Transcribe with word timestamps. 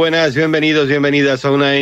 Bienvenidos, 0.00 0.88
bienvenidas 0.88 1.44
a 1.44 1.50
una 1.50 1.72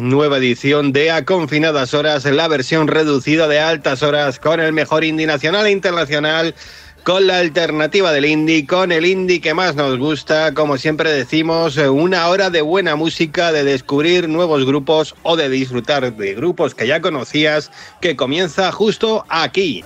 nueva 0.00 0.38
edición 0.38 0.90
de 0.92 1.12
A 1.12 1.24
Confinadas 1.24 1.94
Horas, 1.94 2.24
la 2.24 2.48
versión 2.48 2.88
reducida 2.88 3.46
de 3.46 3.60
Altas 3.60 4.02
Horas 4.02 4.40
con 4.40 4.58
el 4.58 4.72
mejor 4.72 5.04
indie 5.04 5.28
nacional 5.28 5.66
e 5.66 5.70
internacional, 5.70 6.56
con 7.04 7.28
la 7.28 7.38
alternativa 7.38 8.10
del 8.10 8.24
indie, 8.24 8.66
con 8.66 8.90
el 8.90 9.06
indie 9.06 9.40
que 9.40 9.54
más 9.54 9.76
nos 9.76 9.98
gusta, 9.98 10.52
como 10.52 10.78
siempre 10.78 11.12
decimos, 11.12 11.76
una 11.76 12.26
hora 12.26 12.50
de 12.50 12.60
buena 12.60 12.96
música, 12.96 13.52
de 13.52 13.62
descubrir 13.62 14.28
nuevos 14.28 14.66
grupos 14.66 15.14
o 15.22 15.36
de 15.36 15.48
disfrutar 15.48 16.12
de 16.12 16.34
grupos 16.34 16.74
que 16.74 16.88
ya 16.88 17.00
conocías, 17.00 17.70
que 18.00 18.16
comienza 18.16 18.72
justo 18.72 19.24
aquí. 19.28 19.84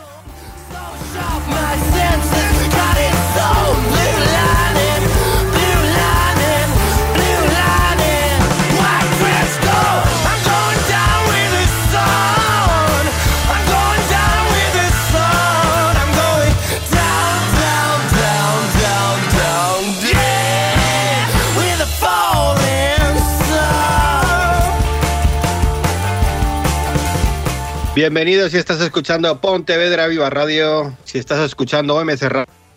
Bienvenidos 28.04 28.52
si 28.52 28.58
estás 28.58 28.82
escuchando 28.82 29.40
Pontevedra 29.40 30.06
Viva 30.08 30.28
Radio, 30.28 30.94
si 31.04 31.16
estás 31.16 31.38
escuchando 31.38 31.96
OMC 31.96 32.20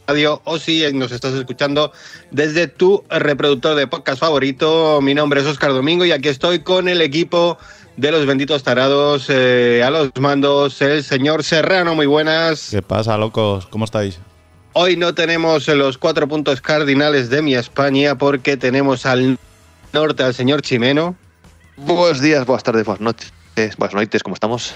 Radio 0.07 0.41
o 0.45 0.57
si 0.57 0.85
nos 0.93 1.11
estás 1.11 1.33
escuchando 1.33 1.91
desde 2.31 2.67
tu 2.67 3.03
reproductor 3.09 3.75
de 3.75 3.87
podcast 3.87 4.21
favorito. 4.21 5.01
Mi 5.01 5.13
nombre 5.13 5.41
es 5.41 5.45
Oscar 5.45 5.71
Domingo 5.71 6.05
y 6.05 6.13
aquí 6.13 6.29
estoy 6.29 6.59
con 6.59 6.87
el 6.87 7.01
equipo 7.01 7.57
de 7.97 8.11
los 8.11 8.25
benditos 8.25 8.63
tarados 8.63 9.25
eh, 9.27 9.83
a 9.85 9.89
los 9.89 10.11
mandos, 10.17 10.81
el 10.81 11.03
señor 11.03 11.43
Serrano. 11.43 11.93
Muy 11.93 12.05
buenas. 12.05 12.69
¿Qué 12.71 12.81
pasa, 12.81 13.17
locos? 13.17 13.67
¿Cómo 13.67 13.83
estáis? 13.83 14.19
Hoy 14.71 14.95
no 14.95 15.13
tenemos 15.13 15.67
los 15.67 15.97
cuatro 15.97 16.29
puntos 16.29 16.61
cardinales 16.61 17.29
de 17.29 17.41
mi 17.41 17.53
España 17.53 18.17
porque 18.17 18.55
tenemos 18.55 19.05
al 19.05 19.37
norte 19.91 20.23
al 20.23 20.33
señor 20.33 20.61
Chimeno. 20.61 21.17
Buenos 21.75 22.21
días, 22.21 22.45
buenas 22.45 22.63
tardes, 22.63 22.85
buenas 22.85 23.01
noches, 23.01 23.33
buenas 23.75 23.93
noches, 23.93 24.23
¿cómo 24.23 24.35
estamos? 24.35 24.73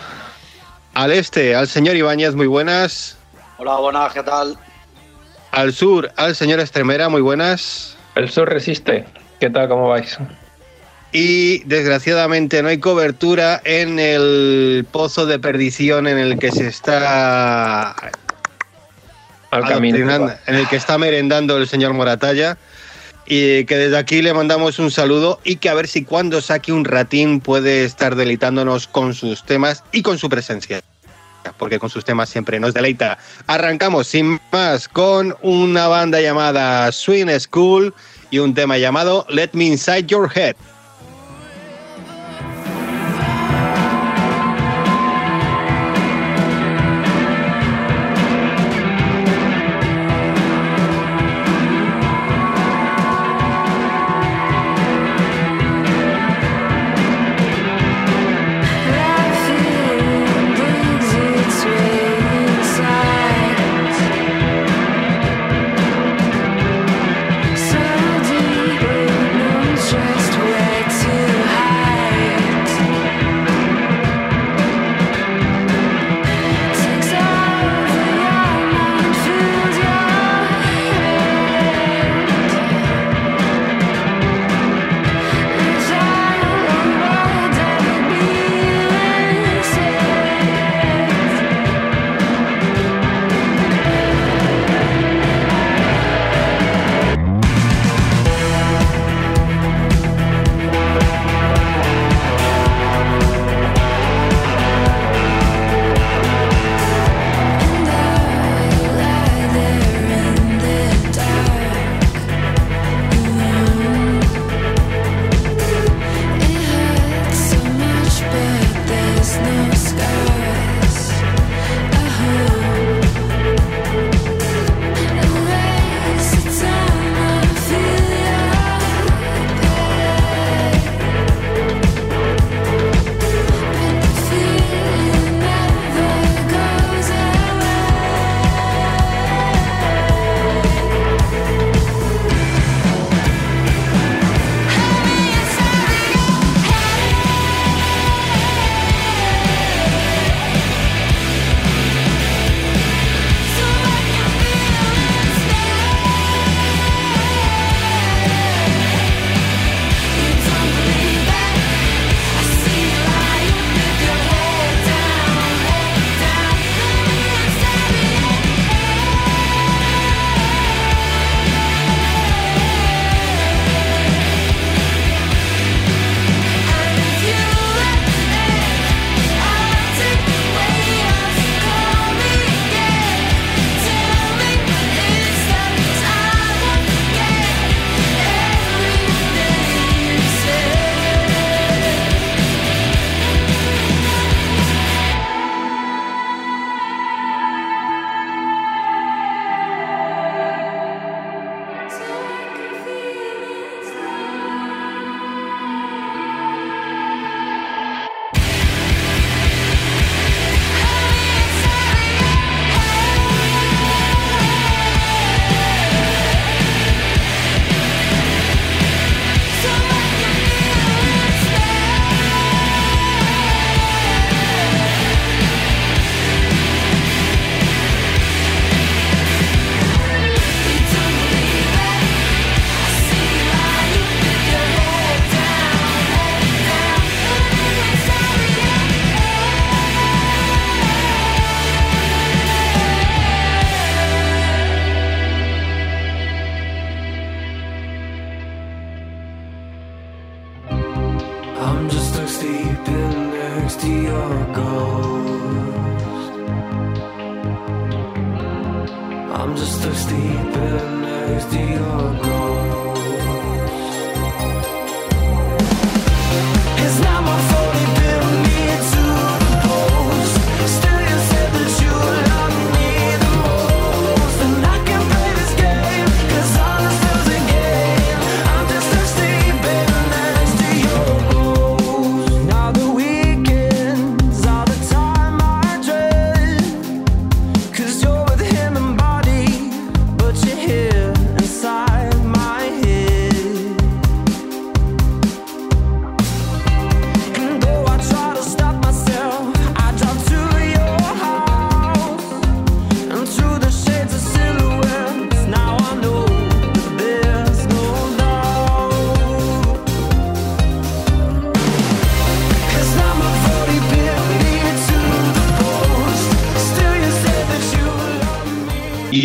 Al 0.94 1.12
este, 1.12 1.56
al 1.56 1.68
señor 1.68 1.96
Ibáñez, 1.96 2.36
muy 2.36 2.48
buenas. 2.48 3.18
Hola, 3.58 3.78
buenas, 3.78 4.14
¿qué 4.14 4.24
tal? 4.24 4.58
Al 5.52 5.74
sur, 5.74 6.12
al 6.18 6.36
señor 6.36 6.60
Estremera, 6.60 7.08
muy 7.08 7.22
buenas. 7.22 7.96
El 8.16 8.30
sur 8.30 8.50
resiste. 8.50 9.06
¿Qué 9.40 9.50
tal? 9.50 9.70
¿Cómo 9.70 9.88
vais? 9.88 10.18
Y 11.14 11.60
desgraciadamente 11.64 12.62
no 12.62 12.70
hay 12.70 12.80
cobertura 12.80 13.62
en 13.64 14.00
el 14.00 14.86
pozo 14.92 15.26
de 15.26 15.40
perdición 15.40 16.08
en 16.08 16.18
el 16.18 16.40
que 16.40 16.52
se 16.52 16.68
está 16.68 17.92
al 19.52 19.68
camino, 19.68 19.98
en 20.46 20.56
el 20.56 20.68
que 20.68 20.76
está 20.76 20.98
merendando 20.98 21.58
el 21.58 21.68
señor 21.68 21.94
Moratalla 21.94 22.58
y 23.34 23.64
que 23.64 23.78
desde 23.78 23.98
aquí 23.98 24.22
le 24.22 24.34
mandamos 24.34 24.78
un 24.78 24.92
saludo 24.92 25.40
y 25.46 25.56
que 25.56 25.70
a 25.70 25.74
ver 25.74 25.88
si 25.88 26.04
cuando 26.04 26.42
saque 26.42 26.74
un 26.74 26.84
ratín 26.84 27.40
puede 27.40 27.86
estar 27.86 28.18
deleitándonos 28.18 28.88
con 28.88 29.14
sus 29.14 29.46
temas 29.46 29.86
y 29.94 30.02
con 30.02 30.18
su 30.18 30.28
presencia. 30.28 30.82
Porque 31.58 31.80
con 31.80 31.90
sus 31.90 32.04
temas 32.04 32.28
siempre 32.28 32.60
nos 32.60 32.74
deleita. 32.74 33.18
Arrancamos 33.48 34.08
sin 34.08 34.38
más 34.52 34.90
con 34.90 35.34
una 35.42 35.88
banda 35.88 36.20
llamada 36.20 36.92
Swing 36.92 37.30
School 37.40 37.94
y 38.32 38.40
un 38.40 38.54
tema 38.54 38.78
llamado 38.78 39.26
Let 39.30 39.52
Me 39.54 39.64
Inside 39.64 40.08
Your 40.08 40.30
Head. 40.36 40.58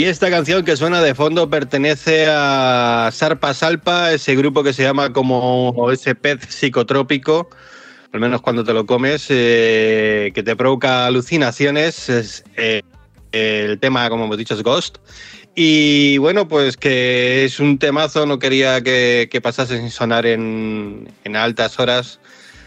Esta 0.07 0.31
canción 0.31 0.65
que 0.65 0.77
suena 0.77 1.03
de 1.03 1.17
fondo 1.17 1.51
pertenece 1.51 2.27
a 2.31 3.11
Sarpa 3.13 3.53
Salpa, 3.53 4.13
ese 4.13 4.37
grupo 4.37 4.63
que 4.63 4.73
se 4.73 4.85
llama 4.85 5.13
como 5.13 5.91
ese 5.91 6.15
pez 6.15 6.47
psicotrópico, 6.49 7.51
al 8.13 8.21
menos 8.21 8.41
cuando 8.41 8.63
te 8.63 8.73
lo 8.73 8.87
comes, 8.87 9.27
eh, 9.31 10.31
que 10.33 10.45
te 10.45 10.55
provoca 10.55 11.07
alucinaciones. 11.07 12.09
Es, 12.09 12.45
eh, 12.57 12.83
el 13.33 13.81
tema, 13.81 14.09
como 14.09 14.27
hemos 14.27 14.39
dicho, 14.39 14.55
es 14.55 14.63
Ghost. 14.63 14.99
Y 15.57 16.19
bueno, 16.19 16.47
pues 16.47 16.77
que 16.77 17.45
es 17.45 17.59
un 17.59 17.77
temazo, 17.77 18.27
no 18.27 18.39
quería 18.39 18.81
que, 18.83 19.29
que 19.29 19.41
pasase 19.41 19.77
sin 19.77 19.91
sonar 19.91 20.25
en 20.25 21.09
altas 21.35 21.81
horas. 21.81 22.21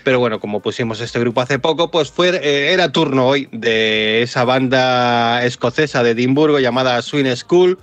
Pero 0.09 0.17
bueno, 0.17 0.39
como 0.39 0.59
pusimos 0.59 1.01
este 1.01 1.19
grupo 1.19 1.39
hace 1.41 1.59
poco, 1.59 1.91
pues 1.91 2.09
fue, 2.09 2.29
eh, 2.29 2.73
era 2.73 2.91
turno 2.91 3.27
hoy 3.27 3.47
de 3.51 4.23
esa 4.23 4.43
banda 4.43 5.45
escocesa 5.45 6.01
de 6.01 6.09
Edimburgo 6.09 6.57
llamada 6.57 6.99
Swing 7.03 7.35
School, 7.35 7.77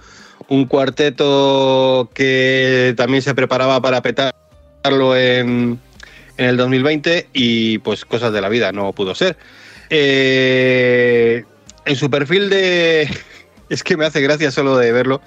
un 0.49 0.67
cuarteto 0.67 2.11
que 2.15 2.95
también 2.97 3.23
se 3.23 3.33
preparaba 3.37 3.81
para 3.81 4.03
petarlo 4.03 5.17
en, 5.17 5.79
en 6.37 6.45
el 6.45 6.57
2020 6.57 7.29
y 7.33 7.79
pues 7.79 8.05
cosas 8.05 8.33
de 8.33 8.41
la 8.41 8.49
vida, 8.49 8.73
no 8.73 8.93
pudo 8.93 9.15
ser. 9.15 9.37
Eh, 9.89 11.45
en 11.85 11.95
su 11.95 12.11
perfil 12.11 12.51
de... 12.51 13.09
Es 13.69 13.85
que 13.85 13.97
me 13.97 14.05
hace 14.05 14.21
gracia 14.21 14.51
solo 14.51 14.77
de 14.77 14.91
verlo. 14.91 15.21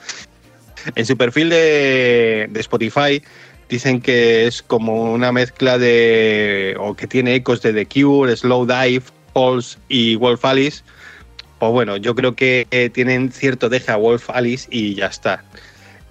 En 0.96 1.06
su 1.06 1.16
perfil 1.16 1.50
de, 1.50 2.48
de 2.50 2.60
Spotify 2.60 3.22
dicen 3.70 4.02
que 4.02 4.48
es 4.48 4.62
como 4.62 5.14
una 5.14 5.32
mezcla 5.32 5.78
de. 5.78 6.76
o 6.80 6.96
que 6.96 7.08
tiene 7.08 7.36
ecos 7.36 7.62
de 7.62 7.72
The 7.74 7.86
Cure, 7.86 8.36
Slow 8.36 8.66
Dive, 8.66 9.04
Pulse 9.34 9.78
y 9.88 10.16
Wolf 10.16 10.44
Alice. 10.44 10.84
Pues 11.60 11.72
bueno, 11.72 11.98
yo 11.98 12.16
creo 12.16 12.36
que 12.36 12.68
eh, 12.72 12.90
tienen 12.90 13.32
cierto 13.32 13.70
deje 13.70 13.92
a 13.92 13.98
Wolf 13.98 14.30
Alice 14.30 14.68
y 14.72 14.96
ya 14.96 15.08
está. 15.08 15.44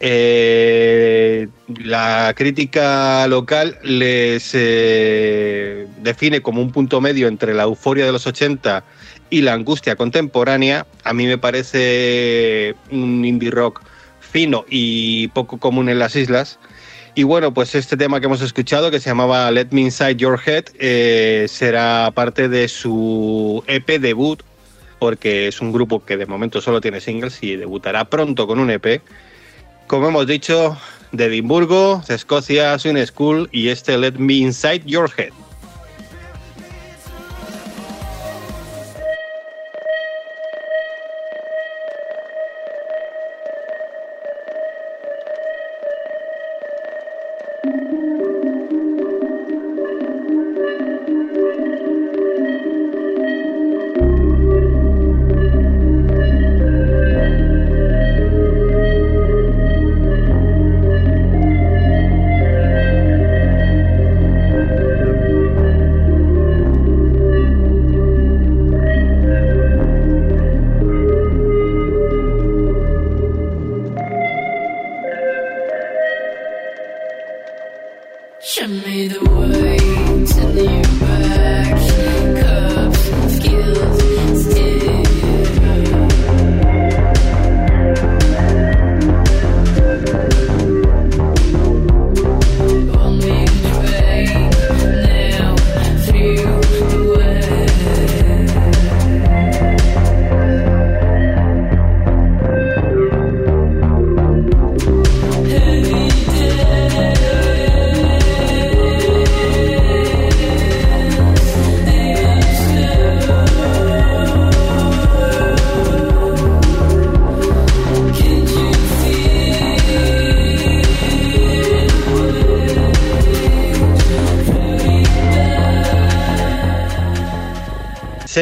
Eh, 0.00 1.49
la 1.83 2.33
crítica 2.37 3.27
local 3.27 3.79
les 3.83 4.53
eh, 4.55 5.88
define 6.03 6.41
como 6.41 6.62
un 6.62 6.71
punto 6.71 7.00
medio 7.00 7.27
entre 7.27 7.53
la 7.53 7.65
euforia 7.65 8.07
de 8.07 8.12
los 8.12 8.27
80 8.27 8.85
y 9.31 9.41
la 9.41 9.55
angustia 9.55 9.97
contemporánea. 9.97 10.87
A 11.03 11.12
mí 11.12 11.27
me 11.27 11.38
parece 11.38 12.77
un 12.91 13.25
indie 13.25 13.50
rock 13.50 13.83
fino 14.21 14.65
y 14.69 15.29
poco 15.29 15.59
común 15.59 15.88
en 15.88 15.99
las 15.99 16.15
islas. 16.15 16.59
Y 17.18 17.25
bueno, 17.25 17.52
pues 17.52 17.75
este 17.75 17.96
tema 17.96 18.20
que 18.20 18.26
hemos 18.26 18.42
escuchado, 18.42 18.92
que 18.92 19.00
se 19.00 19.10
llamaba 19.10 19.50
Let 19.50 19.70
Me 19.72 19.80
Inside 19.80 20.14
Your 20.18 20.38
Head, 20.46 20.66
eh, 20.78 21.46
será 21.48 22.12
parte 22.14 22.48
de 22.48 22.68
su 22.68 23.60
EP 23.66 23.98
debut, 23.98 24.40
porque 25.00 25.48
es 25.48 25.60
un 25.60 25.72
grupo 25.72 26.04
que 26.04 26.16
de 26.16 26.26
momento 26.26 26.60
solo 26.60 26.80
tiene 26.80 27.00
singles 27.00 27.42
y 27.42 27.56
debutará 27.56 28.04
pronto 28.04 28.46
con 28.46 28.60
un 28.60 28.70
EP. 28.70 29.02
Como 29.88 30.06
hemos 30.06 30.28
dicho, 30.28 30.78
de 31.10 31.25
Edimburgo, 31.25 32.04
de 32.06 32.14
Escocia, 32.14 32.78
Swing 32.78 33.04
School 33.04 33.48
y 33.50 33.70
este 33.70 33.98
Let 33.98 34.12
Me 34.12 34.34
Inside 34.34 34.84
Your 34.87 35.10
Head. 35.16 35.32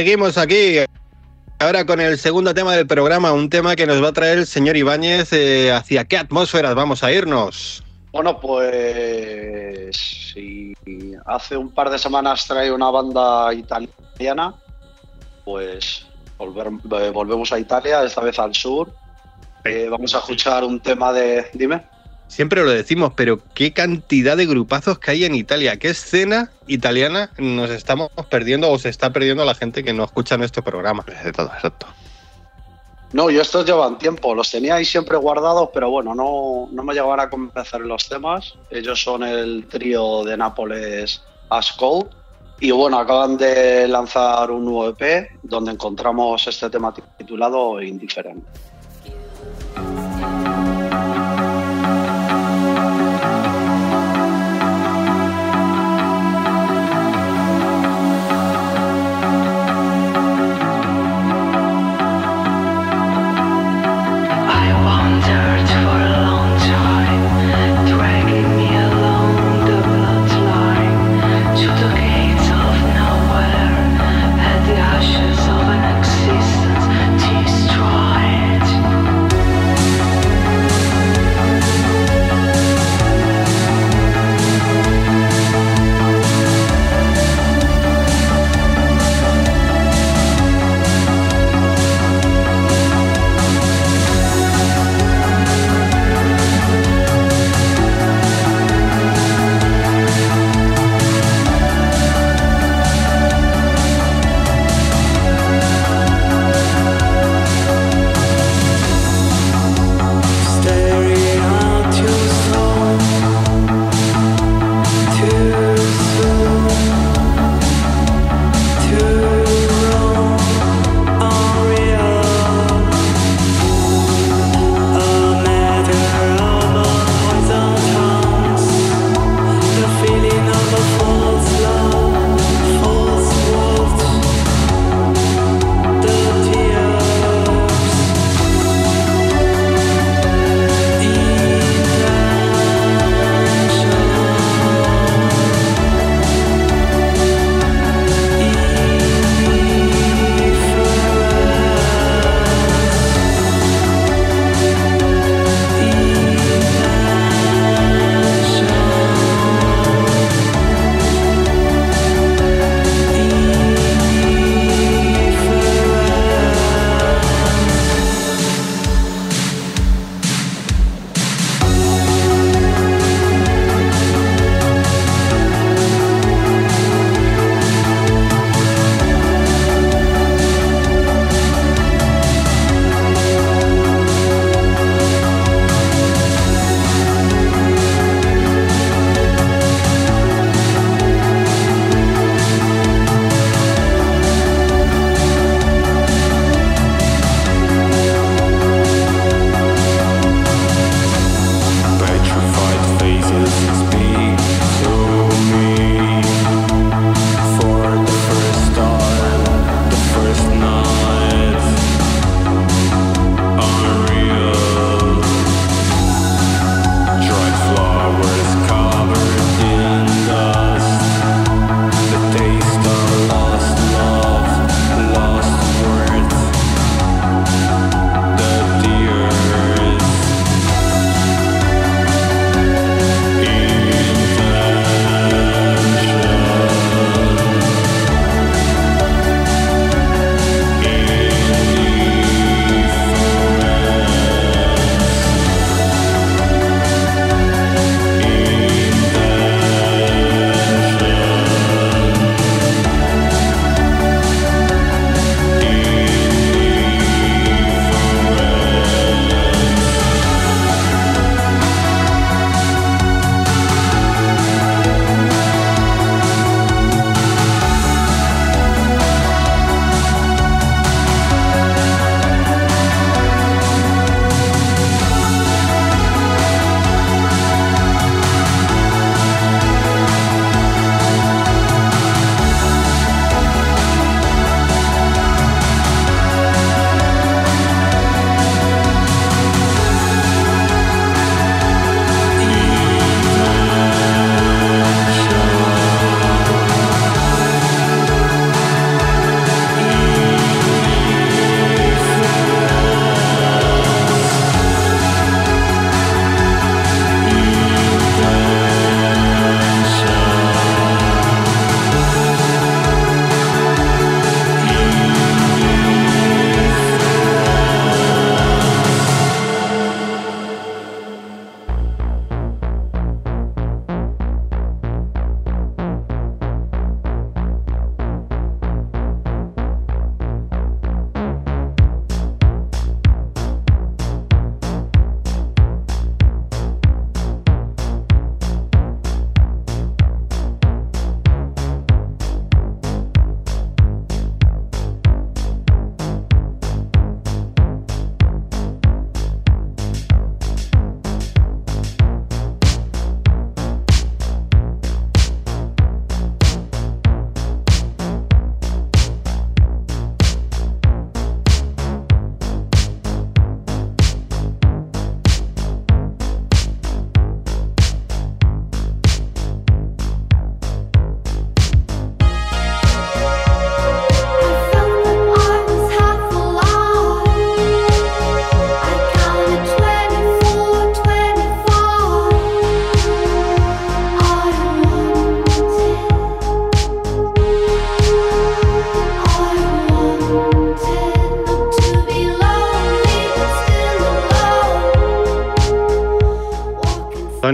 Seguimos 0.06 0.38
aquí. 0.38 0.76
Ahora 1.58 1.84
con 1.84 2.00
el 2.00 2.16
segundo 2.16 2.54
tema 2.54 2.76
del 2.76 2.86
programa, 2.86 3.32
un 3.32 3.50
tema 3.50 3.74
que 3.74 3.88
nos 3.88 4.00
va 4.00 4.10
a 4.10 4.12
traer 4.12 4.38
el 4.38 4.46
señor 4.46 4.76
Ibáñez. 4.76 5.32
eh, 5.32 5.72
¿Hacia 5.72 6.04
qué 6.04 6.16
atmósferas 6.16 6.76
vamos 6.76 7.02
a 7.02 7.10
irnos? 7.10 7.82
Bueno, 8.12 8.38
pues 8.38 9.96
si 9.96 10.74
hace 11.24 11.56
un 11.56 11.72
par 11.72 11.90
de 11.90 11.98
semanas 11.98 12.46
trae 12.46 12.70
una 12.70 12.88
banda 12.88 13.52
italiana, 13.52 14.54
pues 15.44 16.06
volver- 16.38 17.02
eh, 17.02 17.10
volvemos 17.10 17.50
a 17.50 17.58
Italia, 17.58 18.04
esta 18.04 18.20
vez 18.20 18.38
al 18.38 18.54
sur. 18.54 18.88
Eh, 19.64 19.88
vamos 19.90 20.14
a 20.14 20.18
escuchar 20.18 20.62
un 20.62 20.78
tema 20.78 21.12
de... 21.12 21.46
Dime. 21.52 21.82
Siempre 22.28 22.64
lo 22.64 22.70
decimos, 22.70 23.12
pero 23.16 23.40
qué 23.54 23.72
cantidad 23.72 24.36
de 24.36 24.46
grupazos 24.46 24.98
que 24.98 25.12
hay 25.12 25.24
en 25.24 25.34
Italia, 25.34 25.78
qué 25.78 25.90
escena 25.90 26.50
italiana 26.66 27.30
nos 27.38 27.70
estamos 27.70 28.10
perdiendo 28.28 28.70
o 28.70 28.78
se 28.78 28.88
está 28.88 29.12
perdiendo 29.12 29.44
la 29.44 29.54
gente 29.54 29.84
que 29.84 29.92
no 29.92 30.04
escucha 30.04 30.36
nuestro 30.36 30.62
programa. 30.62 31.04
De 31.24 31.32
todo, 31.32 31.50
exacto. 31.54 31.86
No, 33.12 33.30
yo 33.30 33.40
estos 33.40 33.64
llevan 33.64 33.98
tiempo, 33.98 34.34
los 34.34 34.50
tenía 34.50 34.74
ahí 34.74 34.84
siempre 34.84 35.16
guardados, 35.16 35.70
pero 35.72 35.90
bueno, 35.90 36.14
no, 36.14 36.68
no 36.72 36.82
me 36.82 36.92
llegaban 36.92 37.20
a 37.20 37.30
convencer 37.30 37.80
los 37.80 38.08
temas. 38.08 38.54
Ellos 38.70 39.00
son 39.00 39.22
el 39.22 39.66
trío 39.68 40.24
de 40.24 40.36
Nápoles 40.36 41.22
As 41.48 41.72
Cold 41.72 42.10
Y 42.60 42.72
bueno, 42.72 42.98
acaban 42.98 43.36
de 43.36 43.86
lanzar 43.86 44.50
un 44.50 44.64
nuevo 44.64 44.88
EP 44.88 45.30
donde 45.42 45.72
encontramos 45.72 46.46
este 46.46 46.68
tema 46.68 46.92
titulado 47.16 47.80
Indiferente. 47.80 48.46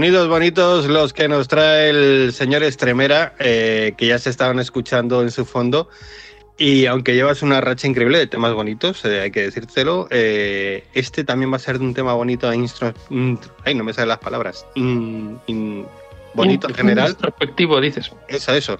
Sonidos 0.03 0.27
bonitos 0.27 0.87
los 0.87 1.13
que 1.13 1.29
nos 1.29 1.47
trae 1.47 1.89
el 1.89 2.33
señor 2.33 2.61
Estremera, 2.61 3.35
eh, 3.39 3.93
que 3.97 4.07
ya 4.07 4.19
se 4.19 4.31
estaban 4.31 4.59
escuchando 4.59 5.21
en 5.21 5.31
su 5.31 5.45
fondo. 5.45 5.87
Y 6.57 6.87
aunque 6.87 7.15
llevas 7.15 7.41
una 7.41 7.61
racha 7.61 7.87
increíble 7.87 8.17
de 8.17 8.27
temas 8.27 8.53
bonitos, 8.53 9.05
eh, 9.05 9.21
hay 9.21 9.31
que 9.31 9.43
decírtelo, 9.43 10.09
eh, 10.11 10.83
este 10.93 11.23
también 11.23 11.53
va 11.53 11.55
a 11.55 11.59
ser 11.59 11.79
de 11.79 11.85
un 11.85 11.93
tema 11.93 12.13
bonito. 12.15 12.51
instro- 12.53 12.93
mm, 13.07 13.35
ay, 13.63 13.75
no 13.75 13.85
me 13.85 13.93
salen 13.93 14.09
las 14.09 14.17
palabras. 14.19 14.65
Mm, 14.75 15.35
mm, 15.47 15.85
bonito 16.33 16.67
en 16.67 16.75
general. 16.75 17.11
Introspectivo, 17.11 17.79
dices. 17.79 18.11
Eso, 18.27 18.53
eso. 18.53 18.77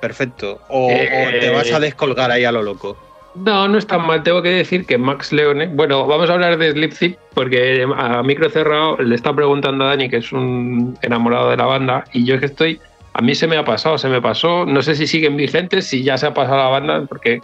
Perfecto. 0.00 0.60
O, 0.68 0.88
o 0.88 0.90
Eh, 0.90 1.38
te 1.42 1.50
vas 1.50 1.70
a 1.70 1.78
descolgar 1.78 2.32
ahí 2.32 2.42
a 2.44 2.50
lo 2.50 2.64
loco. 2.64 2.98
No, 3.40 3.68
no 3.68 3.78
es 3.78 3.86
tan 3.86 4.06
mal. 4.06 4.22
Tengo 4.22 4.42
que 4.42 4.50
decir 4.50 4.84
que 4.86 4.98
Max 4.98 5.32
Leone. 5.32 5.66
Bueno, 5.68 6.06
vamos 6.06 6.28
a 6.30 6.34
hablar 6.34 6.56
de 6.58 6.72
Slipzip 6.72 7.16
porque 7.34 7.86
a 7.96 8.22
micro 8.22 8.50
cerrado 8.50 8.96
le 8.98 9.14
está 9.14 9.32
preguntando 9.34 9.84
a 9.84 9.88
Dani, 9.88 10.08
que 10.08 10.18
es 10.18 10.32
un 10.32 10.98
enamorado 11.02 11.50
de 11.50 11.56
la 11.56 11.66
banda, 11.66 12.04
y 12.12 12.24
yo 12.24 12.34
es 12.34 12.40
que 12.40 12.46
estoy. 12.46 12.80
A 13.14 13.22
mí 13.22 13.34
se 13.34 13.46
me 13.46 13.56
ha 13.56 13.64
pasado, 13.64 13.98
se 13.98 14.08
me 14.08 14.20
pasó. 14.22 14.64
No 14.66 14.82
sé 14.82 14.94
si 14.94 15.06
siguen 15.06 15.36
vigentes, 15.36 15.86
si 15.86 16.02
ya 16.02 16.16
se 16.18 16.26
ha 16.26 16.34
pasado 16.34 16.58
la 16.58 16.68
banda, 16.68 17.06
porque 17.08 17.40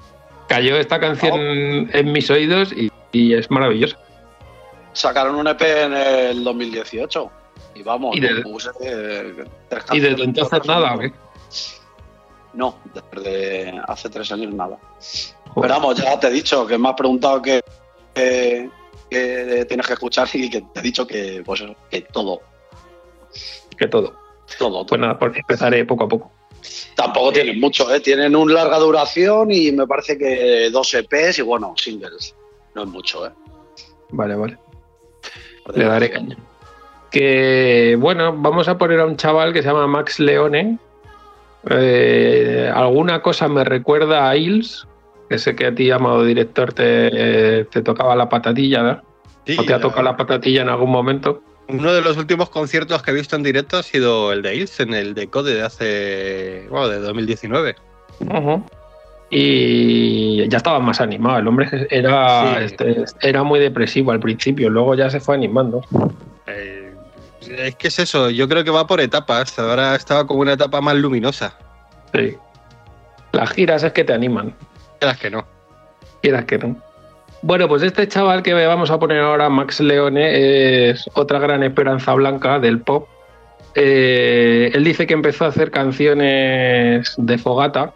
cayó 0.48 0.76
esta 0.76 1.00
canción 1.00 1.40
en 1.92 2.12
mis 2.12 2.30
oídos 2.30 2.72
y, 2.72 2.90
y 3.12 3.34
es 3.34 3.50
maravillosa. 3.50 3.98
Sacaron 4.92 5.34
un 5.36 5.48
EP 5.48 5.60
en 5.62 5.94
el 5.94 6.44
2018. 6.44 7.30
Y 7.74 7.82
vamos, 7.82 8.16
Y 8.16 8.20
desde- 8.20 8.36
no 8.36 8.42
puse, 8.42 8.70
eh, 8.80 9.34
Y 9.92 10.00
desde 10.00 10.24
entonces 10.24 10.64
nada, 10.66 10.94
¿o 10.94 10.98
qué? 10.98 11.12
No, 12.56 12.78
desde 13.12 13.80
hace 13.86 14.08
tres 14.10 14.32
años 14.32 14.52
nada. 14.54 14.78
Pero 15.54 15.68
vamos, 15.68 15.96
ya 16.02 16.18
te 16.18 16.26
he 16.28 16.30
dicho 16.30 16.66
que 16.66 16.76
me 16.78 16.88
has 16.88 16.94
preguntado 16.96 17.40
que, 17.42 17.60
que- 18.14 18.68
que 19.08 19.64
tienes 19.68 19.86
que 19.86 19.92
escuchar 19.92 20.28
y 20.32 20.50
que 20.50 20.62
te 20.62 20.80
he 20.80 20.82
dicho 20.82 21.06
que, 21.06 21.42
pues, 21.46 21.62
que 21.90 22.00
todo, 22.02 22.40
Que 23.78 23.86
todo. 23.86 24.14
todo, 24.58 24.70
todo. 24.70 24.86
Pues 24.86 25.00
nada, 25.00 25.18
porque 25.18 25.40
empezaré 25.40 25.84
poco 25.84 26.04
a 26.04 26.08
poco. 26.08 26.30
Tampoco 26.96 27.30
tienen 27.32 27.60
mucho, 27.60 27.92
¿eh? 27.94 28.00
tienen 28.00 28.34
una 28.34 28.54
larga 28.54 28.78
duración 28.78 29.50
y 29.52 29.70
me 29.70 29.86
parece 29.86 30.18
que 30.18 30.68
dos 30.72 30.92
EPs 30.94 31.38
y 31.38 31.42
bueno, 31.42 31.74
singles. 31.76 32.34
No 32.74 32.82
es 32.82 32.88
mucho, 32.88 33.26
¿eh? 33.26 33.30
Vale, 34.10 34.34
vale. 34.34 34.58
Le 35.74 35.84
daré 35.84 36.10
caña. 36.10 36.36
Que 37.10 37.96
bueno, 37.98 38.34
vamos 38.36 38.66
a 38.68 38.76
poner 38.76 38.98
a 39.00 39.06
un 39.06 39.16
chaval 39.16 39.52
que 39.52 39.62
se 39.62 39.68
llama 39.68 39.86
Max 39.86 40.18
Leone. 40.18 40.78
Eh, 41.70 42.70
alguna 42.74 43.22
cosa 43.22 43.48
me 43.48 43.64
recuerda 43.64 44.28
a 44.28 44.36
Hills, 44.36 44.86
que 45.28 45.38
sé 45.38 45.56
que 45.56 45.66
a 45.66 45.74
ti, 45.74 45.90
amado 45.90 46.24
director, 46.24 46.72
te, 46.72 47.64
te 47.64 47.82
tocaba 47.82 48.14
la 48.14 48.28
patatilla, 48.28 48.82
¿no? 48.82 49.02
Sí, 49.46 49.56
¿O 49.58 49.64
te 49.64 49.74
ha 49.74 49.80
tocado 49.80 50.02
la 50.02 50.16
patatilla 50.16 50.62
en 50.62 50.68
algún 50.68 50.90
momento? 50.90 51.42
Uno 51.68 51.92
de 51.92 52.00
los 52.00 52.16
últimos 52.16 52.48
conciertos 52.50 53.02
que 53.02 53.10
he 53.10 53.14
visto 53.14 53.34
en 53.34 53.42
directo 53.42 53.76
ha 53.76 53.82
sido 53.82 54.32
el 54.32 54.42
de 54.42 54.54
Hills 54.54 54.78
en 54.80 54.94
el 54.94 55.14
de 55.14 55.26
Code 55.28 55.54
de 55.54 55.62
hace. 55.62 56.66
Bueno, 56.70 56.88
de 56.88 57.00
2019. 57.00 57.74
Y 59.28 60.48
ya 60.48 60.58
estaba 60.58 60.78
más 60.78 61.00
animado. 61.00 61.38
El 61.38 61.48
hombre 61.48 61.68
era, 61.90 62.58
Sí. 62.58 62.64
este, 62.64 63.04
era 63.22 63.42
muy 63.42 63.58
depresivo 63.58 64.12
al 64.12 64.20
principio, 64.20 64.70
luego 64.70 64.94
ya 64.94 65.10
se 65.10 65.18
fue 65.18 65.34
animando. 65.34 65.82
Eh, 66.46 66.75
es 67.56 67.74
que 67.76 67.88
es 67.88 67.98
eso, 67.98 68.30
yo 68.30 68.48
creo 68.48 68.64
que 68.64 68.70
va 68.70 68.86
por 68.86 69.00
etapas. 69.00 69.58
Ahora 69.58 69.94
estaba 69.94 70.26
como 70.26 70.40
una 70.40 70.52
etapa 70.52 70.80
más 70.80 70.96
luminosa. 70.96 71.56
Sí. 72.14 72.36
Las 73.32 73.50
giras 73.50 73.82
es 73.82 73.92
que 73.92 74.04
te 74.04 74.12
animan. 74.12 74.54
Las 75.00 75.18
que 75.18 75.30
no. 75.30 75.46
Quieras 76.22 76.44
que 76.44 76.58
no. 76.58 76.76
Bueno, 77.42 77.68
pues 77.68 77.82
este 77.82 78.08
chaval 78.08 78.42
que 78.42 78.54
vamos 78.54 78.90
a 78.90 78.98
poner 78.98 79.20
ahora, 79.20 79.48
Max 79.48 79.80
Leone, 79.80 80.90
es 80.90 81.08
otra 81.14 81.38
gran 81.38 81.62
esperanza 81.62 82.14
blanca 82.14 82.58
del 82.58 82.80
pop. 82.80 83.08
Eh, 83.74 84.70
él 84.72 84.84
dice 84.84 85.06
que 85.06 85.14
empezó 85.14 85.44
a 85.44 85.48
hacer 85.48 85.70
canciones 85.70 87.14
de 87.18 87.38
fogata 87.38 87.92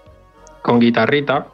con 0.63 0.79
guitarrita, 0.79 1.47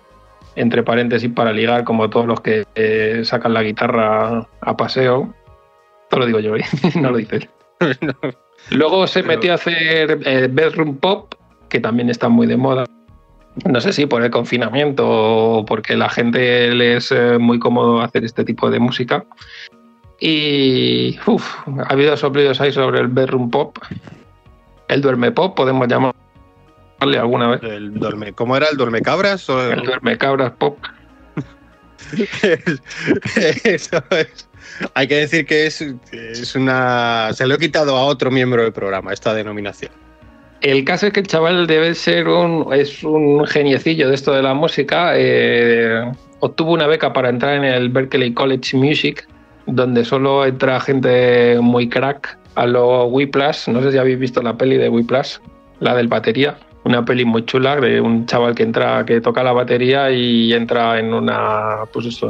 entre 0.57 0.83
paréntesis 0.83 1.31
para 1.31 1.53
ligar, 1.53 1.85
como 1.85 2.11
todos 2.11 2.27
los 2.27 2.41
que 2.41 2.65
eh, 2.75 3.21
sacan 3.25 3.55
la 3.55 3.63
guitarra 3.63 4.47
a 4.61 4.77
paseo. 4.77 5.33
Esto 6.03 6.19
lo 6.19 6.27
digo 6.27 6.41
yo, 6.41 6.57
¿eh? 6.57 6.65
no 6.97 7.11
lo 7.11 7.19
dice 7.19 7.37
él. 7.37 7.51
Luego 8.71 9.07
se 9.07 9.23
metió 9.23 9.53
a 9.53 9.57
hacer 9.57 10.21
eh, 10.25 10.49
bedroom 10.51 10.97
pop, 10.97 11.35
que 11.69 11.81
también 11.81 12.11
está 12.11 12.29
muy 12.29 12.47
de 12.47 12.57
moda. 12.57 12.85
No 13.65 13.81
sé 13.81 13.93
si 13.93 14.07
por 14.07 14.23
el 14.23 14.31
confinamiento 14.31 15.05
o 15.09 15.65
porque 15.65 15.97
la 15.97 16.09
gente 16.09 16.73
le 16.75 16.97
es 16.97 17.11
eh, 17.11 17.39
muy 17.39 17.59
cómodo 17.59 18.03
hacer 18.03 18.25
este 18.25 18.45
tipo 18.45 18.71
de 18.71 18.81
música. 18.81 19.25
Y 20.21 21.19
uf, 21.27 21.45
ha 21.67 21.93
habido 21.93 22.17
soplidos 22.17 22.61
ahí 22.61 22.73
sobre 22.73 23.01
el 23.01 23.09
bedroom 23.09 23.51
pop. 23.51 23.79
El 24.89 25.01
duerme 25.01 25.33
pop, 25.33 25.57
podemos 25.57 25.89
llamarle 25.89 26.15
alguna 27.19 27.49
vez. 27.49 27.63
El 27.63 27.95
duerme, 27.95 28.33
¿Cómo 28.33 28.57
era 28.57 28.67
el 28.69 28.77
duerme 28.77 29.03
cabras? 29.03 29.49
O 29.49 29.63
El 29.63 29.83
duerme 29.83 30.19
cabras 30.19 30.53
pop. 30.53 30.79
Eso 33.65 34.03
es. 34.11 34.49
Hay 34.95 35.07
que 35.09 35.17
decir 35.17 35.47
que 35.47 35.67
es, 35.67 35.85
es 36.13 36.55
una. 36.55 37.31
Se 37.33 37.47
lo 37.47 37.55
he 37.55 37.59
quitado 37.59 37.97
a 37.97 38.05
otro 38.05 38.31
miembro 38.31 38.63
del 38.63 38.73
programa, 38.73 39.13
esta 39.13 39.35
denominación. 39.35 39.93
El 40.61 40.85
caso 40.85 41.07
es 41.07 41.13
que 41.13 41.21
el 41.21 41.27
chaval 41.27 41.67
debe 41.67 41.95
ser 41.95 42.29
un, 42.29 42.73
es 42.73 43.05
un 43.05 43.47
geniecillo 43.47 44.09
de 44.09 44.15
esto 44.15 44.33
de 44.33 44.43
la 44.43 44.55
música. 44.55 45.13
eh, 45.15 46.11
obtuvo 46.41 46.73
una 46.73 46.87
beca 46.87 47.13
para 47.13 47.29
entrar 47.29 47.55
en 47.55 47.65
el 47.65 47.89
Berklee 47.89 48.35
College 48.35 48.77
Music, 48.77 49.27
donde 49.67 50.05
solo 50.05 50.45
entra 50.45 50.81
gente 50.81 51.59
muy 51.61 51.89
crack 51.89 52.39
a 52.55 52.67
lo 52.67 53.07
Whiplash. 53.07 53.69
No 53.69 53.83
sé 53.83 53.93
si 53.93 53.99
habéis 53.99 54.19
visto 54.19 54.43
la 54.43 54.57
peli 54.57 54.77
de 54.77 54.89
Whiplash, 54.89 55.37
la 55.81 55.95
del 55.95 56.09
batería. 56.09 56.57
Una 56.87 57.05
peli 57.05 57.25
muy 57.25 57.45
chula 57.45 57.81
de 57.81 58.01
un 58.01 58.27
chaval 58.27 58.55
que 58.55 58.63
entra, 58.63 59.05
que 59.05 59.21
toca 59.21 59.43
la 59.43 59.53
batería 59.53 60.09
y 60.13 60.53
entra 60.53 61.01
en 61.01 61.13
una, 61.13 61.81
pues 61.93 62.21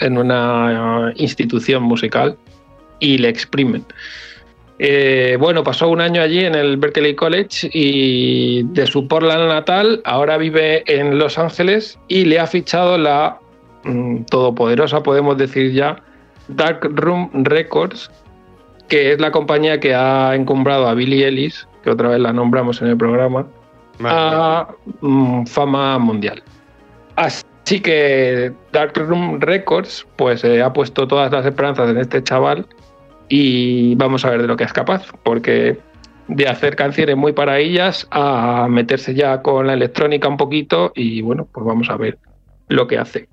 en 0.00 0.16
una 0.16 1.12
institución 1.16 1.82
musical 1.82 2.38
y 3.00 3.18
le 3.18 3.28
exprimen. 3.28 3.84
Eh, 4.78 5.36
bueno, 5.38 5.62
pasó 5.62 5.90
un 5.90 6.00
año 6.00 6.22
allí 6.22 6.42
en 6.42 6.54
el 6.54 6.78
Berkeley 6.78 7.14
College 7.14 7.68
y 7.70 8.62
de 8.62 8.86
su 8.86 9.06
Portland 9.06 9.48
natal 9.48 10.00
ahora 10.06 10.38
vive 10.38 10.84
en 10.86 11.18
Los 11.18 11.38
Ángeles 11.38 11.98
y 12.08 12.24
le 12.24 12.38
ha 12.38 12.46
fichado 12.46 12.96
la 12.96 13.38
mm, 13.84 14.22
todopoderosa, 14.30 15.02
podemos 15.02 15.36
decir 15.36 15.72
ya, 15.74 16.02
Dark 16.48 16.88
Room 16.94 17.28
Records, 17.44 18.10
que 18.88 19.12
es 19.12 19.20
la 19.20 19.32
compañía 19.32 19.80
que 19.80 19.94
ha 19.94 20.34
encumbrado 20.34 20.88
a 20.88 20.94
Billie 20.94 21.28
Ellis, 21.28 21.68
que 21.84 21.90
otra 21.90 22.08
vez 22.08 22.20
la 22.20 22.32
nombramos 22.32 22.80
en 22.80 22.88
el 22.88 22.96
programa, 22.96 23.46
a 24.04 24.68
mm, 25.00 25.46
fama 25.46 25.98
mundial. 25.98 26.42
Así 27.16 27.80
que 27.80 28.52
Dark 28.72 28.92
Room 28.96 29.40
Records 29.40 30.06
pues 30.16 30.44
eh, 30.44 30.62
ha 30.62 30.72
puesto 30.72 31.06
todas 31.08 31.32
las 31.32 31.44
esperanzas 31.44 31.90
en 31.90 31.98
este 31.98 32.22
chaval 32.22 32.66
y 33.28 33.94
vamos 33.96 34.24
a 34.24 34.30
ver 34.30 34.42
de 34.42 34.48
lo 34.48 34.56
que 34.56 34.64
es 34.64 34.72
capaz, 34.72 35.04
porque 35.22 35.78
de 36.28 36.46
hacer 36.46 36.76
canciones 36.76 37.16
muy 37.16 37.32
para 37.32 37.58
ellas 37.58 38.06
a 38.10 38.66
meterse 38.68 39.14
ya 39.14 39.42
con 39.42 39.66
la 39.66 39.74
electrónica 39.74 40.28
un 40.28 40.36
poquito 40.36 40.92
y 40.94 41.22
bueno, 41.22 41.48
pues 41.52 41.66
vamos 41.66 41.90
a 41.90 41.96
ver 41.96 42.18
lo 42.68 42.86
que 42.86 42.98
hace. 42.98 43.28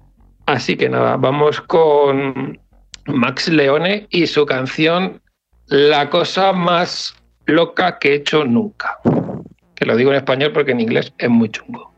Así 0.45 0.77
que 0.77 0.89
nada, 0.89 1.17
vamos 1.17 1.61
con 1.61 2.59
Max 3.07 3.49
Leone 3.49 4.07
y 4.09 4.27
su 4.27 4.45
canción 4.45 5.21
La 5.67 6.09
cosa 6.09 6.53
más 6.53 7.15
loca 7.45 7.97
que 7.99 8.11
he 8.11 8.15
hecho 8.15 8.45
nunca. 8.45 8.99
Que 9.75 9.85
lo 9.85 9.95
digo 9.95 10.11
en 10.11 10.17
español 10.17 10.51
porque 10.53 10.71
en 10.71 10.79
inglés 10.79 11.13
es 11.17 11.29
muy 11.29 11.49
chungo. 11.49 11.91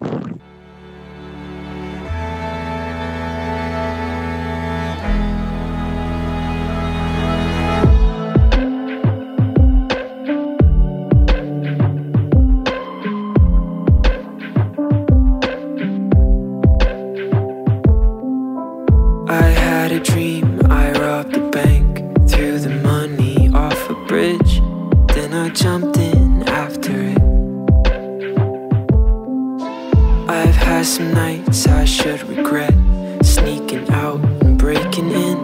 Should 32.08 32.30
regret, 32.30 32.74
sneaking 33.22 33.90
out 33.92 34.22
and 34.42 34.58
breaking 34.58 35.12
in. 35.12 35.38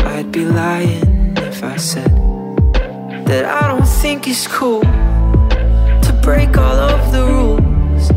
I'd 0.00 0.32
be 0.32 0.46
lying 0.46 1.36
if 1.36 1.62
I 1.62 1.76
said 1.76 2.10
that 3.26 3.44
I 3.44 3.68
don't 3.68 3.86
think 4.00 4.26
it's 4.26 4.46
cool 4.46 4.80
to 4.80 6.20
break 6.22 6.56
all 6.56 6.78
of 6.92 7.12
the 7.12 7.26
rules 7.26 8.08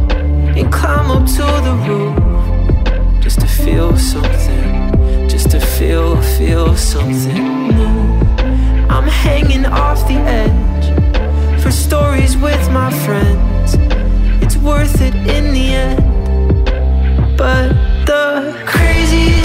and 0.58 0.72
climb 0.72 1.12
up 1.12 1.26
to 1.38 1.46
the 1.68 1.76
roof 1.88 3.22
just 3.22 3.42
to 3.42 3.48
feel 3.48 3.98
something, 3.98 5.28
just 5.28 5.52
to 5.52 5.60
feel, 5.60 6.22
feel 6.38 6.78
something 6.78 7.68
new. 7.68 8.08
I'm 8.88 9.08
hanging 9.08 9.66
off 9.66 10.08
the 10.08 10.20
edge, 10.44 11.62
for 11.62 11.72
stories 11.72 12.38
with 12.38 12.72
my 12.72 12.90
friends. 13.06 13.76
It's 14.42 14.56
worth 14.56 15.02
it 15.02 15.16
in 15.16 15.54
the 15.54 15.68
end. 15.74 16.14
But 17.38 17.69
the 18.06 18.63
craziest 18.65 19.45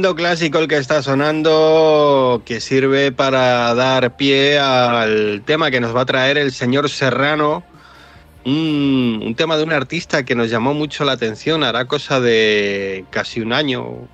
clásico 0.00 0.58
el 0.58 0.68
que 0.68 0.78
está 0.78 1.02
sonando, 1.02 2.42
que 2.44 2.60
sirve 2.60 3.12
para 3.12 3.74
dar 3.74 4.16
pie 4.16 4.58
al 4.58 5.42
tema 5.44 5.70
que 5.70 5.80
nos 5.80 5.94
va 5.94 6.02
a 6.02 6.06
traer 6.06 6.38
el 6.38 6.52
señor 6.52 6.88
Serrano. 6.88 7.62
Un, 8.44 9.34
tema 9.36 9.56
de 9.56 9.64
un 9.64 9.72
artista 9.72 10.24
que 10.24 10.34
nos 10.34 10.48
llamó 10.48 10.72
mucho 10.72 11.04
la 11.04 11.12
atención, 11.12 11.62
hará 11.62 11.84
cosa 11.84 12.20
de 12.20 13.04
casi 13.10 13.40
un 13.40 13.52
año, 13.52 14.08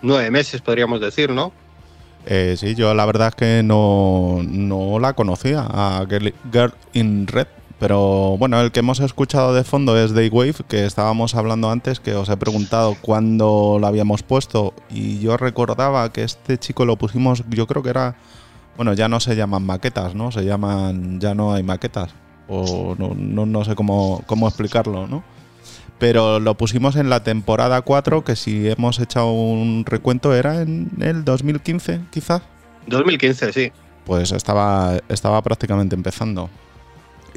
nueve 0.00 0.30
meses 0.30 0.62
podríamos 0.62 1.00
decir, 1.00 1.30
¿no? 1.30 1.52
Eh, 2.24 2.56
sí, 2.58 2.74
yo 2.74 2.94
la 2.94 3.04
verdad 3.04 3.28
es 3.28 3.34
que 3.34 3.62
no, 3.62 4.40
no 4.42 4.98
la 4.98 5.12
conocía, 5.12 5.66
a 5.68 6.06
Girl 6.08 6.74
in 6.94 7.26
Red. 7.26 7.46
Pero 7.78 8.36
bueno, 8.38 8.60
el 8.60 8.72
que 8.72 8.80
hemos 8.80 9.00
escuchado 9.00 9.52
de 9.52 9.62
fondo 9.62 9.98
es 9.98 10.14
Daywave, 10.14 10.54
que 10.66 10.86
estábamos 10.86 11.34
hablando 11.34 11.70
antes, 11.70 12.00
que 12.00 12.14
os 12.14 12.28
he 12.30 12.36
preguntado 12.36 12.96
cuándo 13.02 13.76
lo 13.78 13.86
habíamos 13.86 14.22
puesto. 14.22 14.72
Y 14.88 15.18
yo 15.18 15.36
recordaba 15.36 16.10
que 16.10 16.22
este 16.22 16.56
chico 16.56 16.86
lo 16.86 16.96
pusimos, 16.96 17.44
yo 17.50 17.66
creo 17.66 17.82
que 17.82 17.90
era. 17.90 18.16
Bueno, 18.76 18.94
ya 18.94 19.08
no 19.08 19.20
se 19.20 19.36
llaman 19.36 19.64
maquetas, 19.64 20.14
¿no? 20.14 20.32
Se 20.32 20.44
llaman. 20.44 21.20
Ya 21.20 21.34
no 21.34 21.52
hay 21.52 21.62
maquetas. 21.62 22.14
O 22.48 22.94
no, 22.98 23.12
no, 23.14 23.44
no 23.44 23.64
sé 23.64 23.74
cómo, 23.74 24.22
cómo 24.26 24.48
explicarlo, 24.48 25.06
¿no? 25.06 25.22
Pero 25.98 26.40
lo 26.40 26.54
pusimos 26.56 26.96
en 26.96 27.10
la 27.10 27.22
temporada 27.24 27.80
4, 27.82 28.24
que 28.24 28.36
si 28.36 28.68
hemos 28.68 28.98
echado 29.00 29.32
un 29.32 29.84
recuento 29.86 30.34
era 30.34 30.60
en 30.60 30.90
el 31.00 31.24
2015, 31.24 32.00
quizás. 32.10 32.42
2015, 32.86 33.52
sí. 33.52 33.72
Pues 34.04 34.30
estaba, 34.32 34.98
estaba 35.08 35.42
prácticamente 35.42 35.94
empezando. 35.94 36.50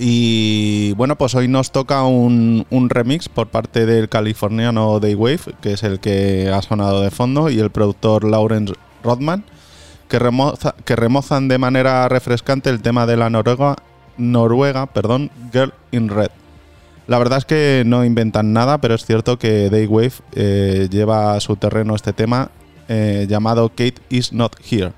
Y 0.01 0.93
bueno, 0.93 1.17
pues 1.17 1.35
hoy 1.35 1.49
nos 1.49 1.71
toca 1.71 2.03
un, 2.03 2.65
remix 2.89 3.27
por 3.27 3.47
parte 3.47 3.85
del 3.85 4.07
californiano 4.07 4.99
Daywave, 5.01 5.41
que 5.61 5.73
es 5.73 5.83
el 5.83 5.99
que 5.99 6.49
ha 6.53 6.61
sonado 6.61 7.01
de 7.01 7.11
fondo, 7.11 7.49
y 7.49 7.59
el 7.59 7.69
productor 7.69 8.23
Lawrence 8.23 8.75
Rodman, 9.03 9.43
que 10.07 10.95
remozan 10.95 11.49
de 11.49 11.57
manera 11.57 12.07
refrescante 12.07 12.69
el 12.69 12.81
tema 12.81 13.05
de 13.05 13.17
la 13.17 13.29
Noruega, 13.29 13.75
Noruega 14.17 14.85
perdón, 14.85 15.31
Girl 15.51 15.73
in 15.91 16.07
Red. 16.07 16.31
La 17.07 17.17
verdad 17.17 17.39
es 17.39 17.45
que 17.45 17.83
no 17.85 18.05
inventan 18.05 18.53
nada, 18.53 18.79
pero 18.79 18.95
es 18.95 19.05
cierto 19.05 19.37
que 19.37 19.69
Daywave 19.69 20.13
eh, 20.33 20.87
lleva 20.89 21.33
a 21.33 21.39
su 21.41 21.57
terreno 21.57 21.95
este 21.95 22.13
tema 22.13 22.51
eh, 22.87 23.25
llamado 23.27 23.69
Kate 23.69 23.95
is 24.09 24.31
not 24.31 24.55
here. 24.63 24.93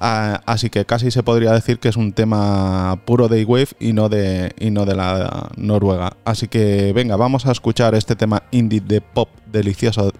Ah, 0.00 0.42
así 0.46 0.68
que 0.68 0.84
casi 0.84 1.10
se 1.10 1.22
podría 1.22 1.52
decir 1.52 1.78
que 1.78 1.88
es 1.88 1.96
un 1.96 2.12
tema 2.12 3.00
puro 3.04 3.28
de 3.28 3.44
Wave 3.44 3.68
y 3.80 3.92
no 3.92 4.10
y 4.58 4.70
no 4.70 4.84
de 4.84 4.94
la 4.94 5.50
Noruega. 5.56 6.16
Así 6.24 6.48
que 6.48 6.92
venga, 6.92 7.16
vamos 7.16 7.46
a 7.46 7.52
escuchar 7.52 7.94
este 7.94 8.16
tema 8.16 8.42
indie 8.50 8.80
de 8.80 9.00
pop 9.00 9.28
delicioso 9.50 10.12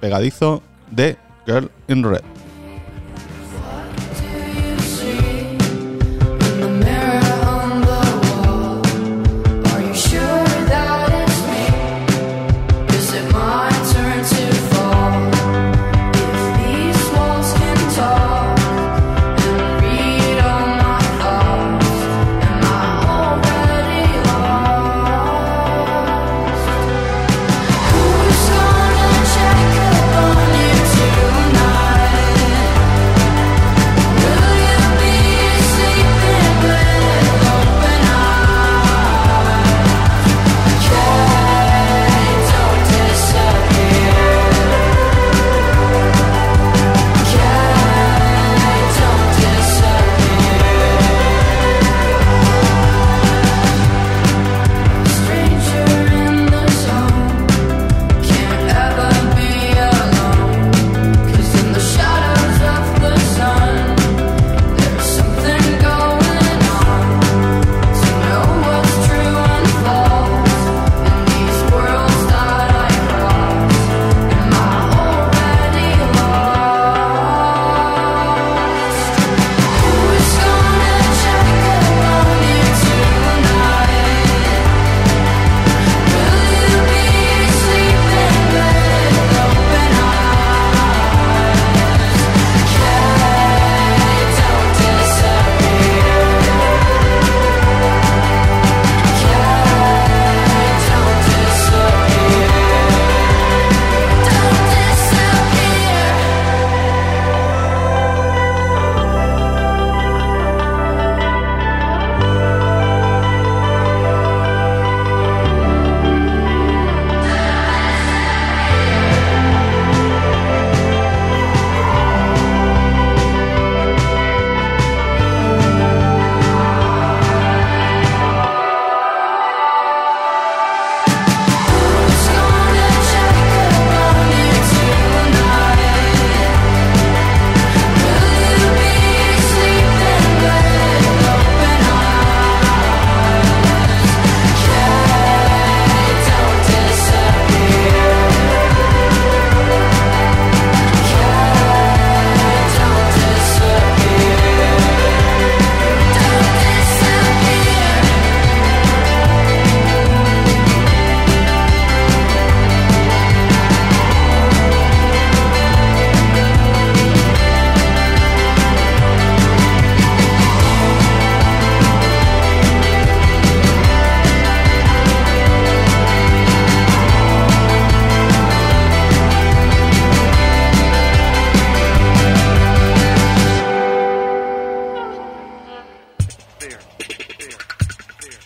pegadizo 0.00 0.62
de 0.90 1.16
Girl 1.46 1.70
in 1.88 2.04
Red. 2.04 2.43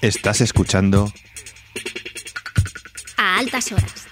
Estás 0.09 0.41
escuchando 0.41 1.13
A 3.19 3.37
altas 3.37 3.73
horas. 3.73 4.08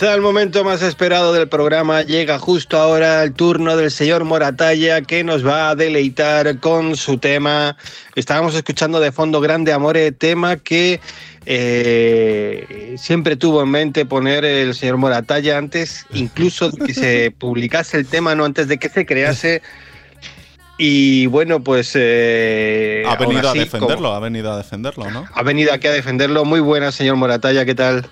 Quizá 0.00 0.14
el 0.14 0.22
momento 0.22 0.64
más 0.64 0.80
esperado 0.80 1.34
del 1.34 1.46
programa 1.46 2.00
llega 2.00 2.38
justo 2.38 2.78
ahora 2.78 3.22
el 3.22 3.34
turno 3.34 3.76
del 3.76 3.90
señor 3.90 4.24
Moratalla 4.24 5.02
que 5.02 5.22
nos 5.24 5.46
va 5.46 5.68
a 5.68 5.74
deleitar 5.74 6.58
con 6.58 6.96
su 6.96 7.18
tema. 7.18 7.76
Estábamos 8.14 8.54
escuchando 8.54 8.98
de 8.98 9.12
fondo 9.12 9.42
Grande 9.42 9.74
Amore, 9.74 10.10
tema 10.12 10.56
que 10.56 11.00
eh, 11.44 12.94
siempre 12.96 13.36
tuvo 13.36 13.62
en 13.62 13.68
mente 13.68 14.06
poner 14.06 14.46
el 14.46 14.74
señor 14.74 14.96
Moratalla 14.96 15.58
antes, 15.58 16.06
incluso 16.14 16.70
de 16.70 16.86
que 16.86 16.94
se 16.94 17.30
publicase 17.38 17.98
el 17.98 18.06
tema, 18.06 18.34
no 18.34 18.46
antes 18.46 18.68
de 18.68 18.78
que 18.78 18.88
se 18.88 19.04
crease. 19.04 19.60
Y 20.78 21.26
bueno, 21.26 21.62
pues... 21.62 21.92
eh, 21.94 23.02
ha 23.06 23.16
venido 23.16 23.50
así, 23.50 23.58
a 23.58 23.64
defenderlo, 23.64 24.08
como- 24.08 24.14
ha 24.14 24.20
venido 24.20 24.50
a 24.50 24.56
defenderlo, 24.56 25.10
¿no? 25.10 25.26
ha 25.30 25.42
venido 25.42 25.74
aquí 25.74 25.88
a 25.88 25.92
defenderlo. 25.92 26.46
Muy 26.46 26.60
buena, 26.60 26.90
señor 26.90 27.16
Moratalla, 27.16 27.66
¿qué 27.66 27.74
tal? 27.74 28.08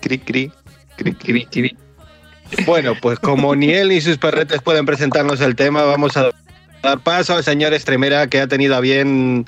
Cri 0.00 0.18
Cri. 0.18 0.52
Cri, 0.96 1.46
cri. 1.46 1.76
Bueno, 2.66 2.94
pues 3.00 3.18
como 3.18 3.56
ni 3.56 3.72
él 3.72 3.88
ni 3.88 4.00
sus 4.00 4.18
perretes 4.18 4.60
pueden 4.62 4.86
presentarnos 4.86 5.40
el 5.40 5.56
tema, 5.56 5.82
vamos 5.82 6.16
a 6.16 6.30
dar 6.82 7.00
paso 7.00 7.34
al 7.34 7.42
señor 7.44 7.72
Estremera 7.74 8.26
que 8.28 8.40
ha 8.40 8.46
tenido 8.46 8.76
a 8.76 8.80
bien 8.80 9.46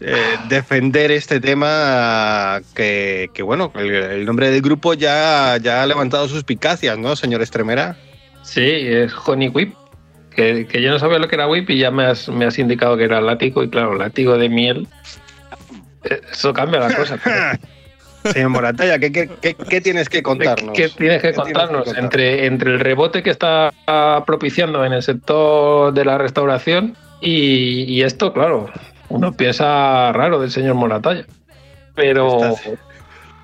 eh, 0.00 0.14
defender 0.48 1.10
este 1.10 1.40
tema 1.40 2.60
que, 2.74 3.30
que, 3.34 3.42
bueno, 3.42 3.72
el, 3.74 3.90
el 3.92 4.24
nombre 4.26 4.50
del 4.50 4.60
grupo 4.62 4.94
ya, 4.94 5.56
ya 5.60 5.82
ha 5.82 5.86
levantado 5.86 6.28
sus 6.28 6.44
picacias, 6.44 6.98
¿no, 6.98 7.16
señor 7.16 7.42
Estremera? 7.42 7.96
Sí, 8.42 8.60
es 8.62 9.12
Honey 9.26 9.48
Whip. 9.48 9.74
Que, 10.36 10.66
que 10.66 10.82
yo 10.82 10.90
no 10.90 10.98
sabía 10.98 11.20
lo 11.20 11.28
que 11.28 11.36
era 11.36 11.46
whip 11.46 11.70
y 11.70 11.78
ya 11.78 11.92
me 11.92 12.06
has, 12.06 12.28
me 12.28 12.44
has 12.44 12.58
indicado 12.58 12.96
que 12.96 13.04
era 13.04 13.20
látigo 13.20 13.62
y 13.62 13.70
claro, 13.70 13.94
látigo 13.94 14.36
de 14.36 14.48
miel. 14.48 14.88
eh, 16.02 16.20
Eso 16.32 16.52
cambia 16.52 16.80
la 16.80 16.92
cosa. 16.94 17.18
pero- 17.22 17.36
Señor 18.32 18.50
Moratalla, 18.50 18.98
¿qué, 18.98 19.12
qué, 19.12 19.28
qué- 19.40 19.54
qué 19.54 19.80
tienes 19.80 20.08
que 20.08 20.22
contarnos? 20.22 20.72
¿Qué 20.74 20.88
tienes 20.88 21.20
que 21.22 21.28
¿Qué 21.28 21.32
tienes 21.34 21.46
que 21.46 21.52
contarnos? 21.52 21.84
contar? 21.84 22.04
entre, 22.04 22.46
entre 22.46 22.70
el 22.72 22.80
rebote 22.80 23.22
que 23.22 23.30
está 23.30 23.70
propiciando 24.26 24.84
en 24.84 24.92
el 24.92 25.02
sector 25.02 25.92
de 25.92 26.04
la 26.04 26.18
restauración 26.18 26.96
y, 27.20 27.84
y 27.84 28.02
esto, 28.02 28.32
claro, 28.32 28.70
uno 29.08 29.32
piensa 29.32 30.10
raro 30.12 30.40
del 30.40 30.50
señor 30.50 30.74
Moratalla. 30.74 31.24
Pero 31.94 32.38
Está, 32.54 32.70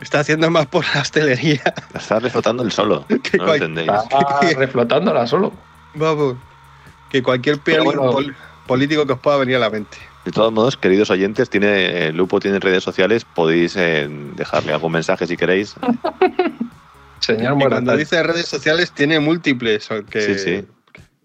está 0.00 0.20
haciendo 0.20 0.50
más 0.50 0.66
por 0.66 0.84
la 0.94 1.02
hostelería. 1.02 1.60
La 1.92 2.00
está 2.00 2.18
reflotando 2.18 2.62
el 2.62 2.72
solo. 2.72 3.04
¿Qué 3.22 3.36
No 3.38 3.44
lo 3.44 3.50
cual- 3.50 3.56
entendéis. 3.62 3.90
está 3.92 4.58
reflotándola 4.58 5.26
solo. 5.26 5.52
Vamos, 5.94 6.36
que 7.10 7.22
cualquier 7.22 7.58
bueno. 7.64 8.10
pol- 8.10 8.34
político 8.66 9.06
que 9.06 9.12
os 9.12 9.18
pueda 9.20 9.36
venir 9.36 9.56
a 9.56 9.60
la 9.60 9.70
mente. 9.70 9.98
De 10.30 10.34
todos 10.34 10.52
modos, 10.52 10.76
queridos 10.76 11.10
oyentes, 11.10 11.50
tiene 11.50 12.06
eh, 12.06 12.12
Lupo 12.12 12.38
tiene 12.38 12.60
redes 12.60 12.84
sociales, 12.84 13.24
podéis 13.24 13.74
eh, 13.74 14.06
dejarle 14.36 14.72
algún 14.72 14.92
mensaje 14.92 15.26
si 15.26 15.36
queréis. 15.36 15.74
Señor 17.18 17.56
Y 17.60 17.64
cuando 17.64 17.96
dice 17.96 18.22
redes 18.22 18.46
sociales 18.46 18.92
tiene 18.92 19.18
múltiples, 19.18 19.90
aunque... 19.90 20.20
Sí, 20.20 20.38
sí. 20.38 20.64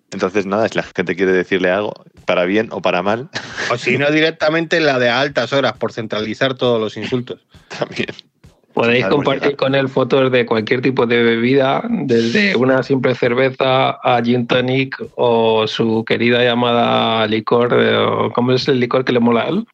Entonces, 0.10 0.48
nada, 0.48 0.68
si 0.68 0.74
la 0.78 0.82
gente 0.82 1.16
quiere 1.16 1.34
decirle 1.34 1.70
algo, 1.70 1.94
para 2.26 2.46
bien 2.46 2.70
o 2.72 2.82
para 2.82 3.04
mal, 3.04 3.30
O 3.70 3.78
si 3.78 4.00
no, 4.00 4.10
directamente 4.10 4.80
la 4.80 4.98
de 4.98 5.08
a 5.10 5.20
altas 5.20 5.54
horas, 5.54 5.74
por 5.74 5.94
centralizar 5.94 6.56
todos 6.56 6.82
los 6.82 6.98
insultos. 6.98 7.46
también. 7.78 8.08
Podéis 8.76 9.06
compartir 9.08 9.52
ya. 9.52 9.58
con 9.58 9.74
él 9.74 9.88
fotos 9.88 10.30
de 10.32 10.46
cualquier 10.46 10.82
tipo 10.82 11.06
de 11.06 11.24
bebida, 11.24 11.82
desde 11.90 12.58
una 12.58 12.84
simple 12.84 13.16
cerveza 13.16 13.92
a 13.92 14.22
gin 14.22 14.46
tonic 14.48 15.02
o 15.16 15.66
su 15.66 16.04
querida 16.04 16.44
llamada 16.44 17.26
licor, 17.26 17.74
eh, 17.74 17.96
o 17.98 18.32
¿cómo 18.32 18.52
es 18.52 18.68
el 18.68 18.82
licor 18.82 19.06
que 19.06 19.14
le 19.14 19.22
mola 19.22 19.44
a 19.44 19.48
él? 19.48 19.66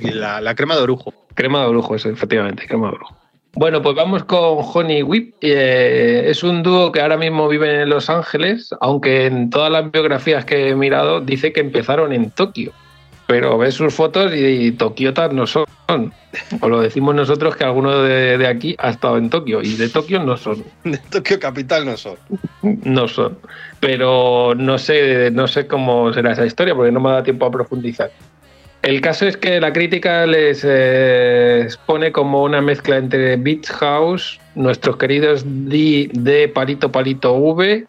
La, 0.00 0.40
la 0.40 0.54
crema 0.54 0.76
de 0.76 0.82
orujo. 0.82 1.12
Crema 1.34 1.60
de 1.60 1.66
orujo, 1.66 1.96
eso, 1.96 2.08
efectivamente, 2.08 2.66
crema 2.68 2.90
de 2.90 2.94
orujo. 2.94 3.16
Bueno, 3.54 3.82
pues 3.82 3.96
vamos 3.96 4.22
con 4.24 4.58
Honey 4.62 5.02
Whip. 5.02 5.34
Eh, 5.40 6.26
es 6.26 6.44
un 6.44 6.62
dúo 6.62 6.92
que 6.92 7.00
ahora 7.00 7.16
mismo 7.16 7.48
vive 7.48 7.82
en 7.82 7.88
Los 7.88 8.08
Ángeles, 8.08 8.72
aunque 8.80 9.26
en 9.26 9.50
todas 9.50 9.72
las 9.72 9.90
biografías 9.90 10.44
que 10.44 10.68
he 10.68 10.74
mirado 10.76 11.20
dice 11.20 11.52
que 11.52 11.60
empezaron 11.60 12.12
en 12.12 12.30
Tokio. 12.30 12.72
Pero 13.30 13.56
ves 13.58 13.74
sus 13.74 13.94
fotos 13.94 14.32
y, 14.34 14.72
tokiotas 14.72 15.32
no 15.32 15.46
son. 15.46 15.64
O 16.60 16.68
lo 16.68 16.80
decimos 16.80 17.14
nosotros 17.14 17.54
que 17.54 17.62
alguno 17.62 18.02
de, 18.02 18.36
de 18.36 18.46
aquí 18.48 18.74
ha 18.80 18.90
estado 18.90 19.18
en 19.18 19.30
Tokio 19.30 19.62
y 19.62 19.76
de 19.76 19.88
Tokio 19.88 20.18
no 20.18 20.36
son. 20.36 20.64
De 20.82 20.98
Tokio 20.98 21.38
Capital 21.38 21.86
no 21.86 21.96
son. 21.96 22.16
No 22.62 23.06
son. 23.06 23.38
Pero 23.78 24.56
no 24.56 24.78
sé, 24.78 25.30
no 25.30 25.46
sé 25.46 25.68
cómo 25.68 26.12
será 26.12 26.32
esa 26.32 26.44
historia 26.44 26.74
porque 26.74 26.90
no 26.90 26.98
me 26.98 27.10
da 27.10 27.22
tiempo 27.22 27.46
a 27.46 27.52
profundizar. 27.52 28.10
El 28.82 29.00
caso 29.00 29.28
es 29.28 29.36
que 29.36 29.60
la 29.60 29.72
crítica 29.72 30.26
les 30.26 30.64
eh, 30.66 31.60
expone 31.62 32.10
como 32.10 32.42
una 32.42 32.60
mezcla 32.60 32.96
entre 32.96 33.36
Beach 33.36 33.68
House, 33.68 34.40
nuestros 34.56 34.96
queridos 34.96 35.44
D 35.46 36.10
de 36.14 36.48
Palito 36.48 36.90
Palito 36.90 37.34
V 37.34 37.86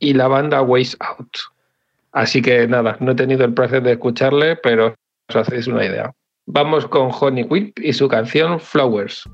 y 0.00 0.12
la 0.12 0.28
banda 0.28 0.60
Ways 0.60 0.94
Out. 1.00 1.53
Así 2.14 2.40
que 2.42 2.68
nada, 2.68 2.96
no 3.00 3.12
he 3.12 3.14
tenido 3.16 3.44
el 3.44 3.54
placer 3.54 3.82
de 3.82 3.92
escucharle, 3.92 4.54
pero 4.56 4.94
os 5.28 5.36
hacéis 5.36 5.66
una 5.66 5.84
idea. 5.84 6.12
Vamos 6.46 6.86
con 6.86 7.10
Honey 7.12 7.44
Whip 7.44 7.78
y 7.80 7.92
su 7.92 8.06
canción 8.06 8.60
Flowers. 8.60 9.24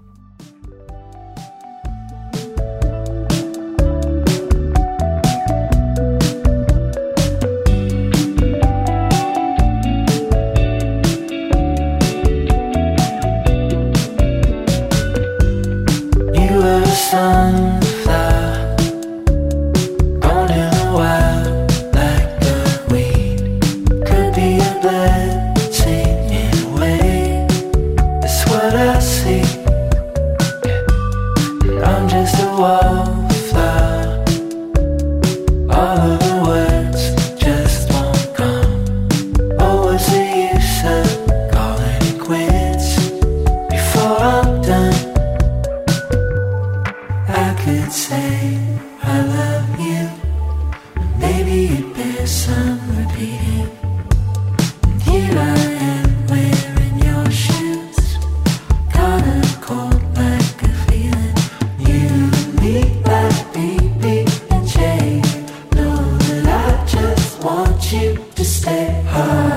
You 67.88 68.16
to 68.34 68.44
stay 68.44 69.02
home. 69.08 69.50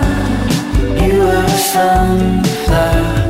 You 0.98 1.20
were 1.20 1.46
a 1.46 1.58
sunflower, 1.72 3.23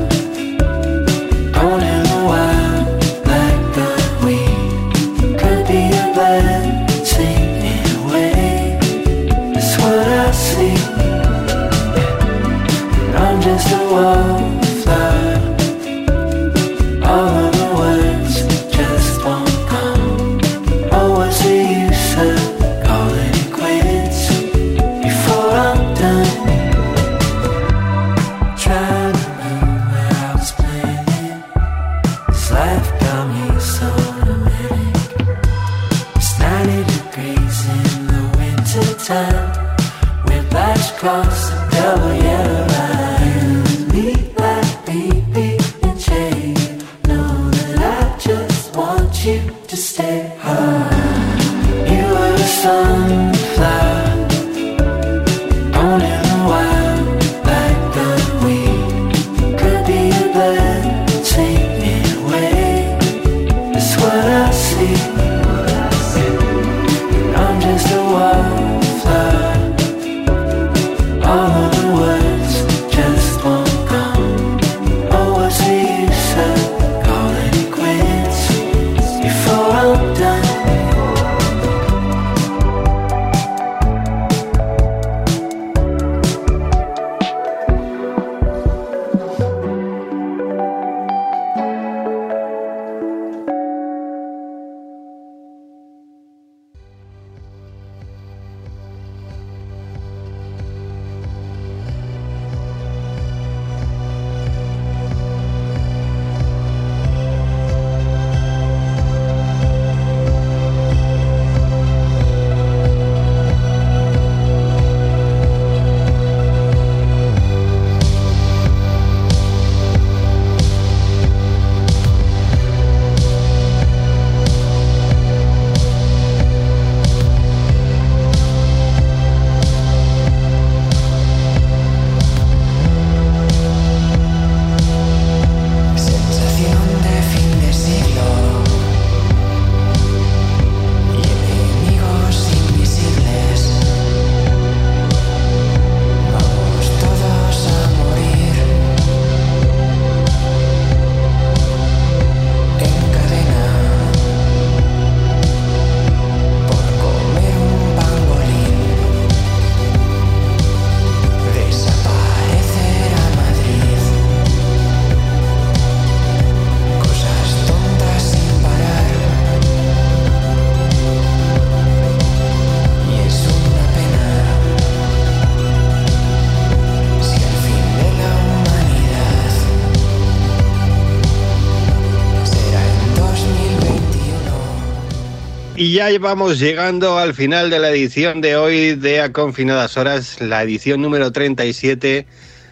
Y 185.84 185.92
ya 185.92 186.08
vamos 186.18 186.60
llegando 186.60 187.18
al 187.18 187.34
final 187.34 187.70
de 187.70 187.78
la 187.78 187.90
edición 187.90 188.40
de 188.40 188.56
hoy 188.56 188.96
de 188.96 189.20
A 189.20 189.34
Confinadas 189.34 189.98
Horas, 189.98 190.40
la 190.40 190.64
edición 190.64 191.02
número 191.02 191.34
37. 191.34 192.26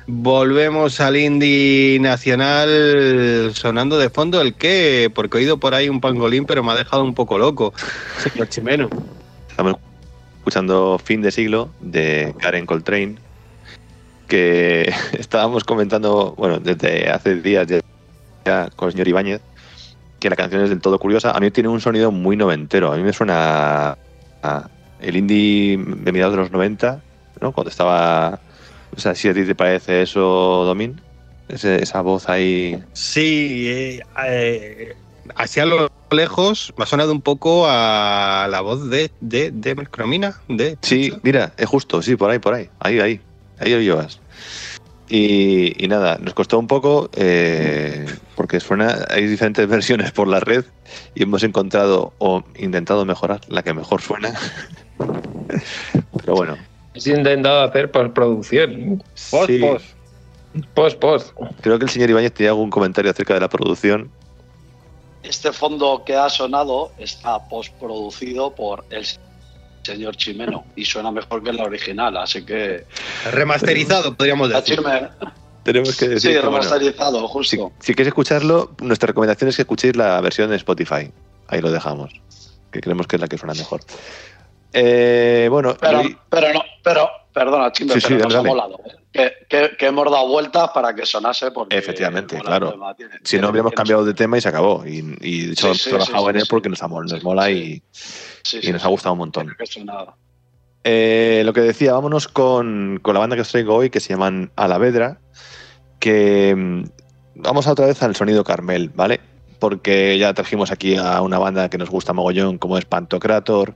Volvemos 0.07 1.01
al 1.01 1.17
Indie 1.17 1.99
Nacional 1.99 3.51
sonando 3.53 3.99
de 3.99 4.09
fondo 4.09 4.39
el 4.39 4.53
qué, 4.53 5.11
porque 5.13 5.35
he 5.35 5.41
oído 5.41 5.59
por 5.59 5.73
ahí 5.73 5.89
un 5.89 5.99
pangolín, 5.99 6.45
pero 6.45 6.63
me 6.63 6.71
ha 6.71 6.75
dejado 6.75 7.03
un 7.03 7.13
poco 7.13 7.37
loco. 7.37 7.73
Señor 8.17 8.47
Chimeno. 8.47 8.89
Estamos 9.49 9.75
escuchando 10.37 10.97
Fin 10.97 11.21
de 11.21 11.31
Siglo 11.31 11.69
de 11.81 12.33
Karen 12.39 12.65
Coltrane, 12.65 13.15
que 14.29 14.89
estábamos 15.19 15.65
comentando, 15.65 16.33
bueno, 16.37 16.61
desde 16.61 17.09
hace 17.09 17.35
días 17.35 17.67
ya, 18.45 18.69
con 18.77 18.87
el 18.87 18.93
señor 18.93 19.09
Ibáñez, 19.09 19.41
que 20.21 20.29
la 20.29 20.35
canción 20.37 20.61
es 20.63 20.69
del 20.69 20.79
todo 20.79 20.99
curiosa. 20.99 21.31
A 21.31 21.39
mí 21.39 21.51
tiene 21.51 21.67
un 21.67 21.81
sonido 21.81 22.11
muy 22.11 22.37
noventero. 22.37 22.93
A 22.93 22.95
mí 22.97 23.03
me 23.03 23.11
suena 23.11 23.97
a 24.43 24.67
el 25.01 25.17
indie 25.17 25.77
de 25.77 26.11
mediados 26.11 26.35
de 26.35 26.41
los 26.43 26.51
90, 26.51 27.01
¿no? 27.41 27.51
Cuando 27.51 27.69
estaba... 27.71 28.39
O 28.95 28.99
sea, 28.99 29.15
si 29.15 29.27
a 29.29 29.33
ti 29.33 29.43
te 29.43 29.55
parece 29.55 30.01
eso, 30.03 30.19
Domín, 30.65 31.01
Ese- 31.49 31.81
esa 31.81 32.01
voz 32.01 32.29
ahí... 32.29 32.81
Sí, 32.93 33.67
eh, 33.67 34.01
eh, 34.27 34.95
hacia 35.35 35.65
lo 35.65 35.87
lejos 36.11 36.71
me 36.77 36.83
ha 36.83 36.87
sonado 36.87 37.11
un 37.13 37.21
poco 37.21 37.65
a 37.67 38.47
la 38.49 38.61
voz 38.61 38.89
de, 38.89 39.11
de, 39.21 39.49
de 39.51 39.75
Melcromina. 39.75 40.37
De, 40.47 40.77
Sí, 40.83 41.11
mira, 41.23 41.53
es 41.57 41.67
justo, 41.67 42.01
sí, 42.01 42.15
por 42.15 42.29
ahí, 42.29 42.37
por 42.39 42.53
ahí. 42.53 42.69
Ahí, 42.79 42.99
ahí. 42.99 43.21
Ahí 43.57 43.71
lo 43.73 43.79
llevas. 43.79 44.19
Y, 45.13 45.83
y 45.83 45.87
nada, 45.89 46.17
nos 46.21 46.33
costó 46.33 46.57
un 46.57 46.67
poco 46.67 47.09
eh, 47.17 48.05
porque 48.37 48.61
suena, 48.61 49.05
hay 49.09 49.27
diferentes 49.27 49.67
versiones 49.67 50.11
por 50.13 50.25
la 50.29 50.39
red 50.39 50.63
y 51.15 51.23
hemos 51.23 51.43
encontrado 51.43 52.13
o 52.17 52.43
intentado 52.57 53.03
mejorar 53.03 53.41
la 53.49 53.61
que 53.61 53.73
mejor 53.73 54.01
suena. 54.01 54.33
Pero 56.21 56.35
bueno, 56.35 56.57
He 56.93 57.09
intentado 57.09 57.61
hacer 57.63 57.91
postproducción. 57.91 59.03
Post, 59.31 59.47
Sí. 59.47 59.59
post. 59.59 59.85
Post, 60.73 60.99
post. 60.99 61.33
creo 61.61 61.77
que 61.79 61.85
el 61.85 61.91
señor 61.91 62.09
Ibáñez 62.09 62.33
tenía 62.33 62.51
algún 62.51 62.69
comentario 62.69 63.11
acerca 63.11 63.33
de 63.33 63.39
la 63.41 63.49
producción. 63.49 64.09
Este 65.23 65.51
fondo 65.51 66.03
que 66.05 66.15
ha 66.15 66.29
sonado 66.29 66.91
está 66.97 67.47
postproducido 67.49 68.53
por 68.55 68.83
el 68.89 69.05
señor 69.05 69.30
Chimeno 69.81 70.65
y 70.75 70.85
suena 70.85 71.11
mejor 71.11 71.43
que 71.43 71.53
la 71.53 71.63
original, 71.63 72.15
así 72.17 72.43
que 72.45 72.85
Remasterizado, 73.31 74.15
podríamos 74.15 74.49
decir. 74.49 74.81
Tenemos 75.63 75.95
que 75.95 76.07
decir 76.07 76.21
sí, 76.21 76.27
que, 76.29 76.39
bueno, 76.41 76.57
remasterizado, 76.57 77.19
si, 77.21 77.27
justo. 77.27 77.71
si 77.79 77.93
queréis 77.93 78.07
escucharlo, 78.09 78.71
nuestra 78.79 79.07
recomendación 79.07 79.49
es 79.49 79.55
que 79.55 79.61
escuchéis 79.61 79.95
la 79.95 80.19
versión 80.21 80.49
de 80.49 80.55
Spotify. 80.55 81.11
Ahí 81.47 81.61
lo 81.61 81.71
dejamos, 81.71 82.11
que 82.71 82.81
creemos 82.81 83.05
que 83.07 83.17
es 83.17 83.21
la 83.21 83.27
que 83.27 83.37
suena 83.37 83.53
mejor. 83.53 83.81
Eh, 84.73 85.47
bueno, 85.51 85.75
Pero, 85.79 86.01
y- 86.03 86.17
pero 86.29 86.53
no, 86.53 86.61
pero, 86.81 87.09
perdona, 87.33 87.71
Chime, 87.71 87.93
Sí, 87.93 88.01
sí, 88.01 88.07
pero 88.09 88.23
nos 88.23 88.33
dale, 88.33 88.49
ha 88.49 88.51
molado. 88.53 88.79
¿eh? 88.85 88.97
Que, 89.11 89.33
que- 89.49 89.77
que 89.77 89.85
hemos 89.87 90.09
dado 90.09 90.27
vueltas 90.29 90.69
para 90.73 90.95
que 90.95 91.05
sonase 91.05 91.51
porque 91.51 91.77
Efectivamente, 91.77 92.39
claro. 92.39 92.73
tiene- 92.95 93.13
si 93.17 93.19
tiene- 93.31 93.41
no 93.41 93.47
habríamos 93.49 93.73
cambiado 93.73 94.05
de 94.05 94.13
tema 94.13 94.37
y 94.37 94.41
se 94.41 94.47
acabó. 94.47 94.83
Y, 94.87 95.15
y 95.19 95.45
de 95.47 95.51
hecho 95.51 95.61
Sí, 95.61 95.67
hemos 95.67 95.81
sí, 95.81 95.89
trabajado 95.89 96.23
sí, 96.23 96.29
en 96.29 96.33
sí, 96.33 96.37
él 96.39 96.43
sí. 96.45 96.49
porque 96.49 96.69
nos, 96.69 96.81
nos 96.81 97.23
mola 97.23 97.51
y, 97.51 97.83
Sí, 98.43 98.57
y 98.57 98.61
sí, 98.61 98.71
nos 98.71 98.83
ha 98.85 98.89
gustado 98.89 99.13
un 99.13 99.19
montón. 99.19 99.55
Eh, 100.83 101.43
lo 101.45 101.53
que 101.53 101.61
decía, 101.61 101.93
vámonos 101.93 102.27
con, 102.27 102.99
con 103.01 103.13
la 103.13 103.19
banda 103.19 103.35
que 103.35 103.43
os 103.43 103.49
traigo 103.49 103.75
hoy, 103.75 103.89
que 103.89 103.99
se 103.99 104.09
llaman 104.09 104.51
Alavedra, 104.55 105.19
que 105.99 106.55
mm, 106.55 106.83
vamos 107.35 107.67
otra 107.67 107.85
vez 107.85 108.01
al 108.01 108.15
sonido 108.15 108.43
Carmel, 108.43 108.89
¿vale? 108.89 109.19
Porque 109.59 110.17
ya 110.17 110.33
trajimos 110.33 110.71
aquí 110.71 110.95
a 110.97 111.21
una 111.21 111.37
banda 111.37 111.69
que 111.69 111.77
nos 111.77 111.89
gusta 111.89 112.13
mogollón, 112.13 112.57
como 112.57 112.77
es 112.77 112.85
Pantocrator. 112.85 113.75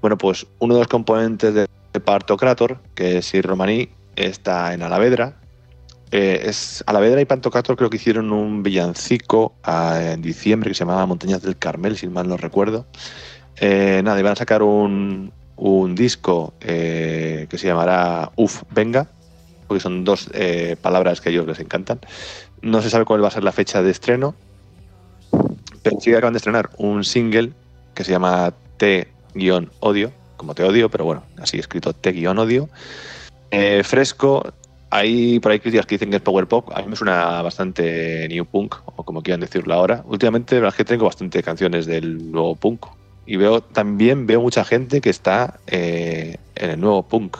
Bueno, 0.00 0.16
pues 0.16 0.46
uno 0.60 0.74
de 0.74 0.80
los 0.80 0.88
componentes 0.88 1.54
de 1.54 1.66
Pantocrator, 2.00 2.78
que 2.94 3.18
es 3.18 3.26
Sir 3.26 3.46
Romaní, 3.46 3.88
está 4.14 4.74
en 4.74 4.82
Alavedra. 4.82 5.36
Eh, 6.10 6.42
es 6.48 6.84
Alavedra 6.86 7.20
y 7.20 7.24
Pantocrator 7.24 7.76
creo 7.76 7.90
que 7.90 7.96
hicieron 7.96 8.32
un 8.32 8.62
villancico 8.62 9.56
ah, 9.64 9.98
en 10.00 10.22
diciembre 10.22 10.70
que 10.70 10.74
se 10.74 10.84
llamaba 10.84 11.06
Montañas 11.06 11.42
del 11.42 11.56
Carmel, 11.56 11.96
si 11.96 12.06
mal 12.06 12.28
no 12.28 12.36
recuerdo. 12.36 12.86
Eh, 13.60 14.00
nada, 14.04 14.18
y 14.18 14.22
van 14.22 14.32
a 14.32 14.36
sacar 14.36 14.62
un, 14.62 15.32
disco 15.94 16.54
eh, 16.60 17.46
que 17.48 17.58
se 17.58 17.66
llamará 17.66 18.32
Uf, 18.36 18.62
venga, 18.70 19.06
porque 19.68 19.80
son 19.80 20.04
dos 20.04 20.28
eh, 20.34 20.76
palabras 20.80 21.20
que 21.20 21.28
a 21.28 21.32
ellos 21.32 21.46
les 21.46 21.60
encantan. 21.60 22.00
No 22.62 22.82
se 22.82 22.90
sabe 22.90 23.04
cuál 23.04 23.22
va 23.22 23.28
a 23.28 23.32
ser 23.32 23.44
la 23.44 23.52
fecha 23.52 23.82
de 23.82 23.90
estreno, 23.90 24.34
pero 25.82 26.00
sí 26.00 26.10
que 26.10 26.16
acaban 26.16 26.32
de 26.32 26.38
estrenar 26.38 26.70
un 26.78 27.04
single 27.04 27.52
que 27.94 28.04
se 28.04 28.12
llama 28.12 28.54
T-Odio, 28.78 30.12
como 30.36 30.54
te 30.54 30.64
odio, 30.64 30.90
pero 30.90 31.04
bueno, 31.04 31.22
así 31.38 31.58
escrito 31.58 31.92
T-Odio. 31.92 32.68
Eh, 33.50 33.82
fresco, 33.84 34.52
hay 34.90 35.38
por 35.40 35.52
ahí 35.52 35.60
críticas 35.60 35.86
que 35.86 35.94
dicen 35.96 36.10
que 36.10 36.16
es 36.16 36.22
power 36.22 36.46
pop. 36.46 36.70
A 36.74 36.82
mí 36.82 36.88
me 36.88 36.96
suena 36.96 37.42
bastante 37.42 38.26
new 38.28 38.44
punk, 38.44 38.76
o 38.84 39.04
como 39.04 39.22
quieran 39.22 39.40
decirlo 39.40 39.74
ahora. 39.74 40.02
Últimamente, 40.06 40.56
la 40.56 40.62
verdad 40.62 40.74
es 40.74 40.78
que 40.78 40.84
tengo 40.84 41.04
bastante 41.04 41.42
canciones 41.42 41.86
del 41.86 42.30
nuevo 42.32 42.56
punk. 42.56 42.86
Y 43.26 43.36
veo 43.36 43.60
también 43.62 44.26
veo 44.26 44.40
mucha 44.40 44.64
gente 44.64 45.00
que 45.00 45.10
está 45.10 45.58
eh, 45.66 46.36
en 46.56 46.70
el 46.70 46.80
nuevo 46.80 47.02
punk. 47.02 47.36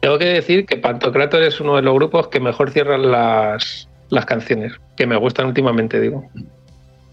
Tengo 0.00 0.18
que 0.18 0.26
decir 0.26 0.66
que 0.66 0.76
Pantocrator 0.76 1.42
es 1.42 1.60
uno 1.60 1.76
de 1.76 1.82
los 1.82 1.94
grupos 1.94 2.26
que 2.28 2.40
mejor 2.40 2.70
cierran 2.70 3.10
las, 3.10 3.88
las 4.08 4.26
canciones, 4.26 4.72
que 4.96 5.06
me 5.06 5.16
gustan 5.16 5.46
últimamente, 5.46 6.00
digo. 6.00 6.28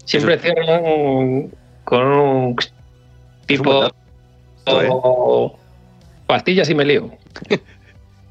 Siempre 0.04 0.38
cierran 0.38 1.50
con 1.84 2.06
un 2.06 2.56
tipo 3.46 3.86
¿eh? 3.86 4.88
o 4.90 5.56
pastillas 6.26 6.68
y 6.68 6.74
me 6.74 6.84
lío. 6.84 7.10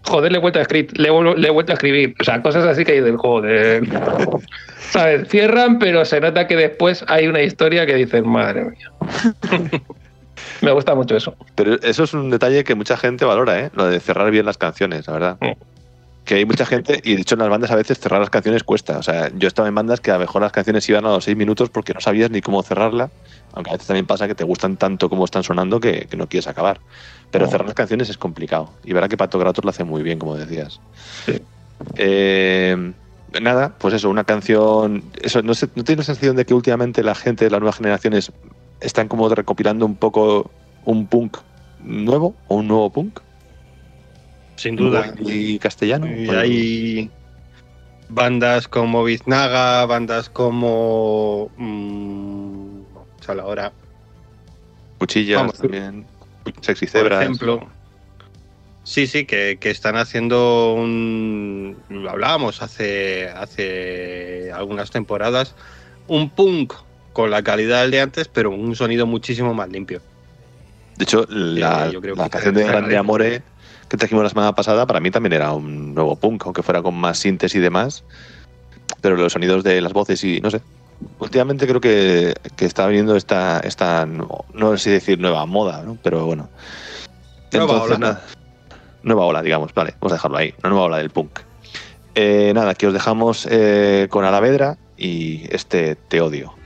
Joder, 0.04 0.32
le 0.32 0.38
he 0.38 0.42
vuelto 0.42 0.60
a 0.60 0.64
escribir, 0.64 0.98
le, 0.98 1.10
le 1.38 1.48
he 1.48 1.52
vuelto 1.52 1.72
a 1.72 1.76
escribir. 1.76 2.16
O 2.20 2.24
sea, 2.24 2.42
cosas 2.42 2.66
así 2.66 2.84
que 2.84 2.94
hay 2.94 3.02
del 3.02 3.18
joder. 3.18 3.84
¿Sabes? 4.90 5.28
Cierran, 5.30 5.80
pero 5.80 6.04
se 6.06 6.20
nota 6.20 6.48
que 6.48 6.56
después 6.56 7.06
hay 7.08 7.28
una 7.28 7.42
historia 7.42 7.86
que 7.86 7.96
dices, 7.96 8.24
madre 8.24 8.66
mía. 8.66 8.92
me 10.62 10.72
gusta 10.72 10.96
mucho 10.96 11.16
eso. 11.16 11.36
Pero 11.56 11.80
eso 11.82 12.04
es 12.04 12.14
un 12.14 12.30
detalle 12.30 12.64
que 12.64 12.76
mucha 12.76 12.98
gente 12.98 13.26
valora, 13.26 13.60
¿eh? 13.60 13.70
Lo 13.74 13.88
de 13.88 14.00
cerrar 14.00 14.32
bien 14.32 14.46
las 14.46 14.58
canciones, 14.58 15.08
la 15.08 15.14
verdad. 15.14 15.38
Mm. 15.42 15.52
Que 16.26 16.36
hay 16.36 16.46
mucha 16.46 16.66
gente, 16.66 17.02
y 17.04 17.16
de 17.16 17.22
hecho 17.22 17.36
en 17.36 17.40
las 17.40 17.50
bandas 17.50 17.72
a 17.72 17.76
veces 17.76 18.00
cerrar 18.00 18.20
las 18.20 18.30
canciones 18.30 18.64
cuesta. 18.64 18.98
O 18.98 19.04
sea, 19.04 19.32
yo 19.36 19.48
estaba 19.48 19.68
en 19.68 19.76
bandas 19.76 20.00
que 20.00 20.12
a 20.12 20.16
lo 20.16 20.22
mejor 20.22 20.42
las 20.42 20.52
canciones 20.52 20.88
iban 20.90 21.06
a 21.06 21.10
los 21.10 21.24
seis 21.24 21.38
minutos 21.38 21.70
porque 21.70 21.94
no 21.94 22.02
sabías 22.02 22.30
ni 22.32 22.42
cómo 22.42 22.62
cerrarla. 22.64 23.10
Aunque 23.54 23.72
a 23.72 23.74
veces 23.74 23.88
también 23.88 24.06
pasa 24.06 24.28
que 24.28 24.36
te 24.36 24.44
gustan 24.44 24.78
tanto 24.78 25.10
como 25.10 25.26
están 25.26 25.44
sonando 25.44 25.80
que, 25.80 26.08
que 26.10 26.18
no 26.18 26.28
quieres 26.28 26.48
acabar. 26.48 26.80
Pero 27.32 27.48
cerrar 27.48 27.68
las 27.68 27.76
canciones 27.76 28.10
es 28.10 28.18
complicado. 28.18 28.72
Y 28.84 28.94
verá 28.94 29.08
que 29.08 29.18
Pato 29.18 29.38
Gratos 29.38 29.64
lo 29.64 29.70
hace 29.70 29.84
muy 29.84 30.02
bien, 30.02 30.18
como 30.18 30.36
decías. 30.36 30.80
Sí. 31.26 31.42
Eh, 31.96 32.94
nada, 33.42 33.76
pues 33.78 33.94
eso, 33.94 34.10
una 34.10 34.24
canción. 34.24 35.04
Eso, 35.22 35.42
¿no, 35.42 35.54
sé, 35.54 35.68
¿No 35.76 35.84
tienes 35.84 36.08
la 36.08 36.14
sensación 36.14 36.36
de 36.36 36.46
que 36.46 36.54
últimamente 36.54 37.04
la 37.04 37.16
gente 37.16 37.46
de 37.46 37.52
las 37.52 37.60
nuevas 37.60 37.78
generaciones 37.78 38.32
están 38.82 39.08
como 39.08 39.30
recopilando 39.30 39.86
un 39.86 39.96
poco 39.96 40.52
un 40.86 41.08
punk 41.08 41.38
nuevo 41.84 42.36
o 42.48 42.56
un 42.56 42.68
nuevo 42.68 42.90
punk? 42.90 43.20
Sin 44.56 44.76
duda. 44.76 45.14
Y 45.20 45.60
castellano. 45.60 46.08
Y 46.08 46.26
Bueno, 46.26 46.42
hay 46.42 47.12
bandas 48.10 48.68
como 48.68 49.04
Biznaga, 49.04 49.86
bandas 49.86 50.30
como. 50.30 51.50
Mmm, 51.58 52.82
chale, 53.22 53.42
ahora, 53.42 53.72
Cuchillas 54.98 55.40
vamos, 55.40 55.58
también. 55.58 56.06
Sexy 56.62 56.86
por 56.86 56.92
Zebras. 56.92 57.22
ejemplo. 57.24 57.79
Sí, 58.84 59.08
sí, 59.08 59.26
que, 59.26 59.58
que 59.60 59.70
están 59.70 59.98
haciendo 59.98 60.74
un. 60.74 61.78
Lo 61.90 62.10
hablábamos 62.10 62.62
hace, 62.62 63.30
hace 63.30 64.52
algunas 64.52 64.90
temporadas. 64.92 65.56
Un 66.08 66.30
punk 66.30 66.74
con 67.14 67.30
la 67.30 67.44
calidad 67.44 67.82
del 67.82 67.92
de 67.92 68.02
antes, 68.02 68.28
pero 68.28 68.52
un 68.52 68.76
sonido 68.76 69.06
muchísimo 69.06 69.54
más 69.54 69.70
limpio. 69.70 70.02
De 70.98 71.04
hecho, 71.04 71.26
la, 71.30 71.90
yo 71.92 72.02
creo 72.02 72.16
la 72.16 72.26
que 72.26 72.30
canción 72.32 72.56
de 72.56 72.64
Grande. 72.64 72.98
Amore 72.98 73.44
que 73.90 73.98
trajimos 73.98 74.24
la 74.24 74.30
semana 74.30 74.54
pasada, 74.54 74.86
para 74.86 75.00
mí 75.00 75.10
también 75.12 75.34
era 75.34 75.52
un 75.52 75.96
nuevo 75.96 76.16
punk, 76.16 76.44
aunque 76.46 76.62
fuera 76.62 76.82
con 76.82 76.96
más 76.96 77.18
síntesis 77.18 77.56
y 77.56 77.60
demás. 77.60 78.04
Pero 79.02 79.16
los 79.16 79.34
sonidos 79.34 79.64
de 79.64 79.82
las 79.82 79.94
voces 79.94 80.24
y 80.24 80.40
no 80.42 80.52
sé. 80.52 80.62
Últimamente 81.20 81.66
creo 81.66 81.80
que, 81.80 82.36
que 82.56 82.66
está 82.66 82.86
viniendo 82.88 83.16
esta, 83.16 83.62
esta 83.62 84.06
no, 84.06 84.46
no 84.54 84.78
sé 84.78 84.84
si 84.84 84.90
decir 84.90 85.20
nueva 85.20 85.46
moda, 85.46 85.82
¿no? 85.84 85.98
pero 86.04 86.26
bueno. 86.26 86.50
Nueva 87.52 87.84
ola. 87.84 87.98
nada, 87.98 88.26
nueva 89.04 89.26
ola, 89.26 89.42
digamos, 89.42 89.74
vale, 89.74 89.94
vamos 90.00 90.14
a 90.14 90.16
dejarlo 90.16 90.38
ahí, 90.38 90.54
una 90.60 90.70
nueva 90.70 90.86
ola 90.86 90.98
del 90.98 91.10
punk. 91.10 91.40
Eh, 92.16 92.52
nada, 92.54 92.76
que 92.76 92.88
os 92.88 92.94
dejamos 92.94 93.48
eh, 93.50 94.08
con 94.10 94.26
Alavedra 94.26 94.78
y 94.98 95.44
este 95.54 95.96
Te 95.96 96.22
odio. 96.22 96.59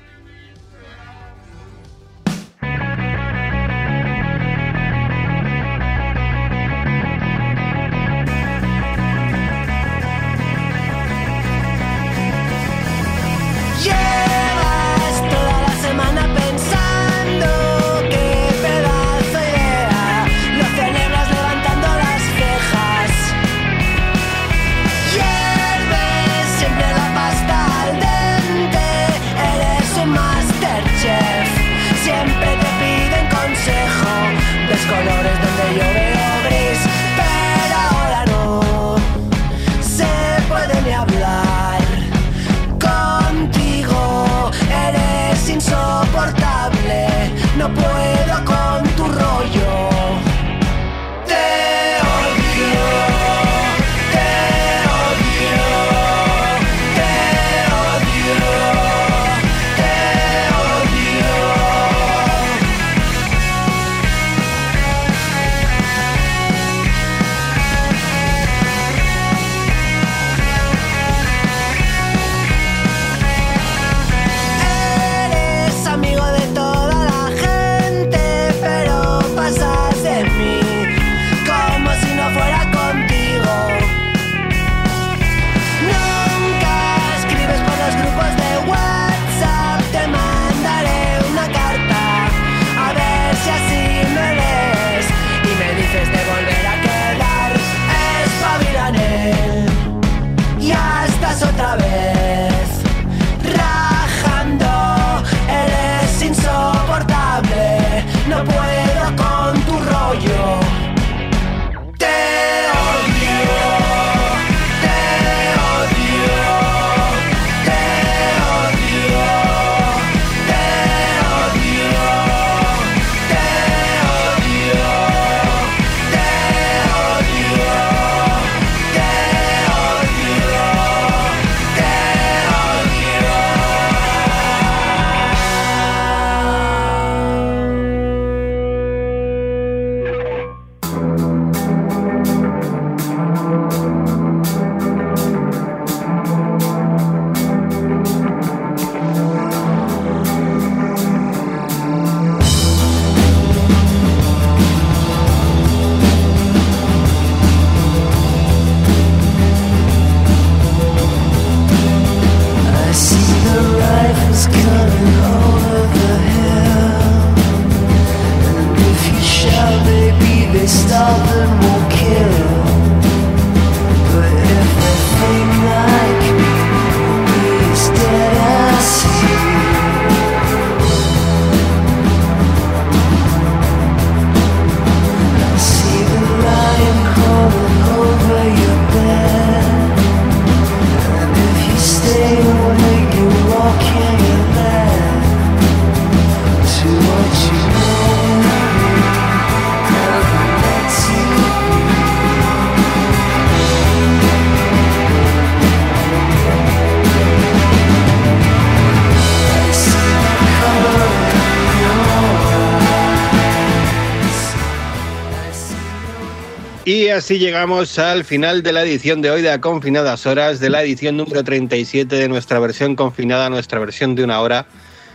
Así 217.14 217.38
llegamos 217.38 218.00
al 218.00 218.24
final 218.24 218.64
de 218.64 218.74
la 218.74 218.82
edición 218.84 219.22
de 219.22 219.30
hoy 219.32 219.42
de 219.42 219.52
A 219.52 219.62
Confinadas 219.62 220.26
Horas, 220.26 220.60
de 220.60 220.70
la 220.70 220.82
edición 220.84 221.18
número 221.18 221.44
37 221.44 222.16
de 222.16 222.28
nuestra 222.28 222.60
versión 222.60 222.96
confinada, 222.96 223.50
nuestra 223.50 223.80
versión 223.80 224.16
de 224.16 224.24
una 224.24 224.42
hora, 224.42 224.66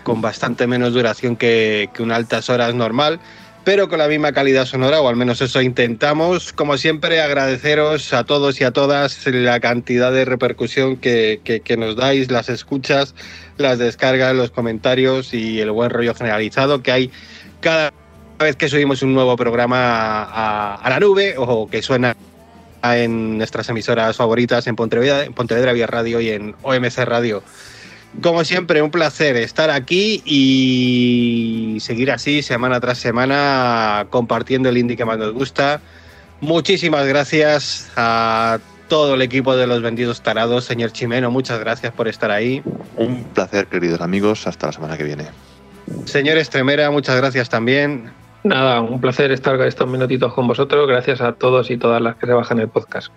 con 0.05 0.21
bastante 0.21 0.67
menos 0.67 0.93
duración 0.95 1.37
que, 1.37 1.91
que 1.93 2.03
una 2.03 2.17
altas 2.17 2.49
horas 2.51 2.75
normal, 2.75 3.19
pero 3.65 3.89
con 3.89 3.99
la 3.99 4.09
misma 4.09 4.33
calidad 4.33 4.65
sonora, 4.65 5.01
o 5.01 5.09
al 5.09 5.17
menos 5.17 5.41
eso 5.41 5.61
intentamos. 5.61 6.53
Como 6.53 6.79
siempre, 6.79 7.21
agradeceros 7.21 8.13
a 8.13 8.25
todos 8.25 8.61
y 8.61 8.65
a 8.65 8.71
todas 8.71 9.27
la 9.27 9.59
cantidad 9.61 10.13
de 10.13 10.25
repercusión 10.25 10.97
que, 10.97 11.41
que- 11.45 11.61
que 11.61 11.77
nos 11.77 11.97
dais, 11.97 12.31
las 12.31 12.49
escuchas, 12.49 13.15
las 13.59 13.79
descargas, 13.79 14.35
los 14.35 14.51
comentarios 14.51 15.35
y 15.35 15.61
el 15.61 15.73
buen 15.73 15.91
rollo 15.91 16.15
generalizado 16.15 16.83
que 16.83 16.93
hay 16.93 17.11
cada 17.61 17.93
vez 18.47 18.57
que 18.57 18.69
subimos 18.69 19.03
un 19.03 19.15
nuevo 19.15 19.37
programa 19.37 20.23
a, 20.23 20.75
a 20.77 20.91
la 20.91 21.01
nube 21.01 21.35
o 21.37 21.69
que 21.69 21.83
suena 21.83 22.17
en 22.83 23.39
nuestras 23.39 23.69
emisoras 23.69 24.17
favoritas 24.17 24.67
en 24.67 24.77
Pontevedra, 24.77 25.25
en 25.25 25.33
Pontevedra 25.33 25.73
Vía 25.73 25.87
Radio 25.87 26.21
y 26.21 26.31
en 26.31 26.55
OMC 26.63 26.99
Radio. 27.05 27.43
Como 28.23 28.43
siempre, 28.45 28.81
un 28.83 28.91
placer 28.91 29.37
estar 29.37 29.71
aquí 29.71 30.23
y 30.25 31.79
seguir 31.81 32.11
así 32.11 32.43
semana 32.43 32.81
tras 32.81 32.99
semana 32.99 34.07
compartiendo 34.11 34.69
el 34.71 34.79
indie 34.79 34.97
que 34.97 35.05
más 35.05 35.19
nos 35.19 35.33
gusta. 35.33 35.81
Muchísimas 36.41 37.07
gracias 37.07 37.91
a 37.97 38.59
todo 38.89 39.15
el 39.15 39.23
equipo 39.23 39.57
de 39.57 39.67
los 39.67 39.83
vendidos 39.83 40.23
tarados, 40.23 40.65
señor 40.65 40.93
Chimeno, 40.93 41.31
muchas 41.31 41.61
gracias 41.61 41.93
por 41.93 42.09
estar 42.09 42.31
ahí. 42.31 42.63
Un 42.97 43.25
placer, 43.25 43.67
queridos 43.67 44.01
amigos. 44.01 44.47
Hasta 44.47 44.69
la 44.69 44.73
semana 44.73 44.97
que 44.97 45.05
viene. 45.05 45.27
Señor 46.07 46.39
Estremera, 46.39 46.91
muchas 46.91 47.17
gracias 47.17 47.49
también. 47.49 48.11
Nada, 48.45 48.81
un 48.81 49.01
placer 49.01 49.33
estar 49.33 49.61
estos 49.63 49.89
minutitos 49.89 50.33
con 50.33 50.47
vosotros. 50.47 50.87
Gracias 50.89 51.21
a 51.21 51.33
todos 51.33 51.71
y 51.71 51.77
todas 51.77 52.01
las 52.01 52.17
que 52.17 52.27
se 52.27 52.33
bajan 52.33 52.61
el 52.61 52.69
podcast. 52.69 53.09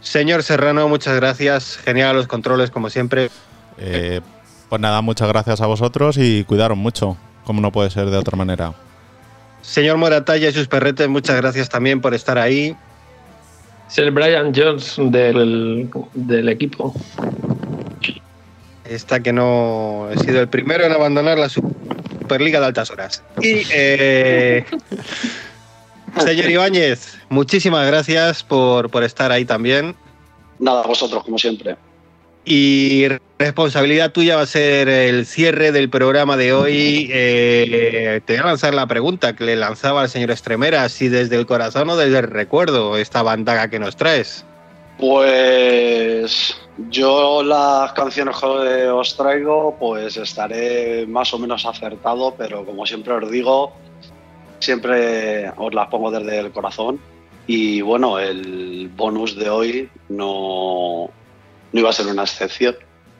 Señor 0.00 0.42
Serrano, 0.42 0.88
muchas 0.88 1.16
gracias. 1.16 1.76
Genial 1.76 2.16
los 2.16 2.28
controles, 2.28 2.70
como 2.70 2.90
siempre. 2.90 3.30
Eh, 3.78 4.20
pues 4.68 4.80
nada, 4.80 5.00
muchas 5.00 5.28
gracias 5.28 5.60
a 5.60 5.66
vosotros 5.66 6.16
y 6.18 6.44
cuidaros 6.44 6.78
mucho, 6.78 7.16
como 7.44 7.60
no 7.60 7.72
puede 7.72 7.90
ser 7.90 8.10
de 8.10 8.16
otra 8.16 8.36
manera. 8.36 8.74
Señor 9.62 9.96
Moratalla 9.96 10.48
y 10.48 10.52
sus 10.52 10.68
perretes, 10.68 11.08
muchas 11.08 11.36
gracias 11.36 11.68
también 11.68 12.00
por 12.00 12.14
estar 12.14 12.38
ahí. 12.38 12.76
Es 13.88 13.98
el 13.98 14.10
Brian 14.10 14.52
Jones 14.54 14.96
del, 14.98 15.90
del 16.14 16.48
equipo. 16.48 16.94
Esta 18.84 19.20
que 19.20 19.32
no 19.32 20.08
he 20.10 20.18
sido 20.18 20.40
el 20.40 20.48
primero 20.48 20.84
en 20.84 20.92
abandonar 20.92 21.38
la 21.38 21.48
Superliga 22.28 22.60
de 22.60 22.66
Altas 22.66 22.90
Horas. 22.90 23.22
Y, 23.40 23.62
eh, 23.72 24.64
señor 26.18 26.50
Ibáñez, 26.50 27.16
muchísimas 27.30 27.86
gracias 27.86 28.42
por, 28.42 28.90
por 28.90 29.02
estar 29.02 29.32
ahí 29.32 29.46
también. 29.46 29.96
Nada, 30.58 30.82
vosotros, 30.82 31.24
como 31.24 31.38
siempre. 31.38 31.76
Y 32.44 33.06
responsabilidad 33.38 34.12
tuya 34.12 34.36
va 34.36 34.42
a 34.42 34.46
ser 34.46 34.90
el 34.90 35.24
cierre 35.24 35.72
del 35.72 35.88
programa 35.88 36.36
de 36.36 36.52
hoy. 36.52 37.08
Eh, 37.10 38.20
te 38.26 38.34
voy 38.34 38.42
a 38.42 38.46
lanzar 38.46 38.74
la 38.74 38.86
pregunta 38.86 39.34
que 39.34 39.44
le 39.44 39.56
lanzaba 39.56 40.02
al 40.02 40.10
señor 40.10 40.30
Estremera, 40.30 40.86
si 40.90 41.08
desde 41.08 41.36
el 41.36 41.46
corazón 41.46 41.88
o 41.88 41.96
desde 41.96 42.18
el 42.18 42.24
recuerdo 42.24 42.98
esta 42.98 43.22
bandaga 43.22 43.70
que 43.70 43.78
nos 43.78 43.96
traes. 43.96 44.44
Pues 44.98 46.58
yo 46.90 47.42
las 47.42 47.92
canciones 47.92 48.36
que 48.36 48.88
os 48.88 49.16
traigo, 49.16 49.76
pues 49.78 50.16
estaré 50.16 51.06
más 51.06 51.34
o 51.34 51.38
menos 51.38 51.66
acertado, 51.66 52.34
pero 52.38 52.64
como 52.64 52.86
siempre 52.86 53.14
os 53.14 53.30
digo, 53.30 53.72
siempre 54.60 55.50
os 55.56 55.74
las 55.74 55.88
pongo 55.88 56.10
desde 56.10 56.38
el 56.38 56.52
corazón. 56.52 57.00
Y 57.46 57.80
bueno, 57.80 58.18
el 58.18 58.90
bonus 58.94 59.34
de 59.36 59.50
hoy 59.50 59.90
no, 60.08 61.10
no 61.72 61.80
iba 61.80 61.90
a 61.90 61.92
ser 61.92 62.06
una 62.06 62.22
excepción. 62.22 62.76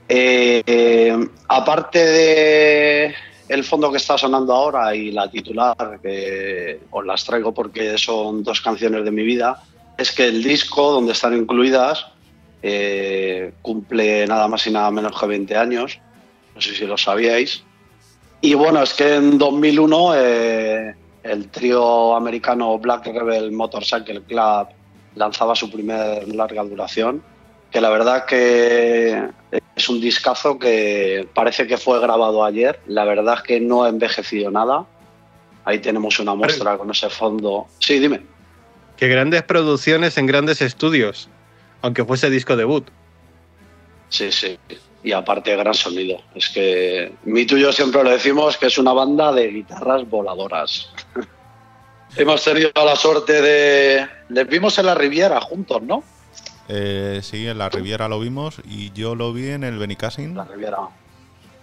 Eh, 0.09 1.19
aparte 1.49 1.99
de 1.99 3.15
el 3.49 3.65
fondo 3.65 3.91
que 3.91 3.97
está 3.97 4.17
sonando 4.17 4.55
ahora 4.55 4.95
y 4.95 5.11
la 5.11 5.31
titular, 5.31 5.99
que 6.03 6.81
os 6.91 7.05
las 7.05 7.25
traigo 7.25 7.53
porque 7.53 7.99
son 7.99 8.43
dos 8.43 8.61
canciones 8.61 9.05
de 9.05 9.11
mi 9.11 9.23
vida, 9.23 9.63
es 9.97 10.13
que 10.13 10.29
el 10.29 10.43
disco 10.43 10.93
donde 10.93 11.13
están 11.13 11.37
incluidas 11.37 12.07
eh, 12.63 13.53
cumple 13.63 14.27
nada 14.27 14.49
más 14.49 14.67
y 14.67 14.71
nada 14.71 14.91
menos 14.91 15.19
que 15.19 15.27
20 15.27 15.57
años. 15.57 15.99
No 16.55 16.61
sé 16.61 16.75
si 16.75 16.87
lo 16.87 16.97
sabíais. 16.97 17.63
Y 18.41 18.55
bueno, 18.55 18.83
es 18.83 18.95
que 18.95 19.17
en 19.17 19.39
2001 19.39 20.13
eh, 20.17 20.95
el 21.23 21.49
trío 21.49 22.15
americano 22.15 22.79
Black 22.79 23.07
Rebel 23.07 23.53
Motorcycle 23.53 24.23
Club 24.23 24.69
lanzaba 25.15 25.55
su 25.55 25.71
primer 25.71 26.29
larga 26.35 26.63
duración, 26.65 27.23
que 27.71 27.81
la 27.81 27.91
verdad 27.91 28.25
que 28.25 29.29
es 29.75 29.89
un 29.89 30.01
discazo 30.01 30.59
que 30.59 31.29
parece 31.35 31.67
que 31.67 31.77
fue 31.77 32.01
grabado 32.01 32.45
ayer. 32.45 32.81
La 32.87 33.05
verdad 33.05 33.35
es 33.39 33.43
que 33.43 33.61
no 33.61 33.85
ha 33.85 33.89
envejecido 33.89 34.51
nada. 34.51 34.87
Ahí 35.65 35.81
tenemos 35.81 36.19
una 36.19 36.35
muestra 36.35 36.79
con 36.79 36.91
ese 36.91 37.11
fondo. 37.11 37.67
Sí, 37.79 37.99
dime. 37.99 38.23
Qué 38.97 39.09
grandes 39.09 39.43
producciones 39.43 40.19
en 40.19 40.27
grandes 40.27 40.61
estudios, 40.63 41.29
aunque 41.83 42.05
fuese 42.05 42.31
disco 42.31 42.57
debut. 42.57 42.87
Sí, 44.09 44.33
sí. 44.33 44.59
Y 45.03 45.13
aparte, 45.13 45.55
gran 45.57 45.75
sonido. 45.75 46.21
Es 46.35 46.49
que 46.49 47.13
mi 47.25 47.47
tuyo 47.47 47.73
siempre 47.73 48.03
lo 48.03 48.11
decimos 48.11 48.57
que 48.57 48.67
es 48.67 48.79
una 48.79 48.93
banda 48.93 49.33
de 49.33 49.49
guitarras 49.49 50.09
voladoras. 50.09 50.91
Hemos 52.17 52.43
tenido 52.43 52.71
la 52.75 52.97
suerte 52.97 53.41
de. 53.41 54.07
Les 54.31 54.49
vimos 54.49 54.79
en 54.79 54.87
la 54.87 54.95
Riviera 54.95 55.41
juntos, 55.41 55.83
¿no? 55.83 56.03
Eh, 56.69 57.21
sí, 57.23 57.47
en 57.47 57.59
la 57.59 57.69
Riviera 57.69 58.09
lo 58.09 58.19
vimos 58.21 58.57
y 58.69 58.93
yo 58.93 59.15
lo 59.15 59.33
vi 59.33 59.51
en 59.51 59.63
el 59.63 59.79
Benicassin. 59.79 60.35
La 60.35 60.45
Riviera. 60.45 60.79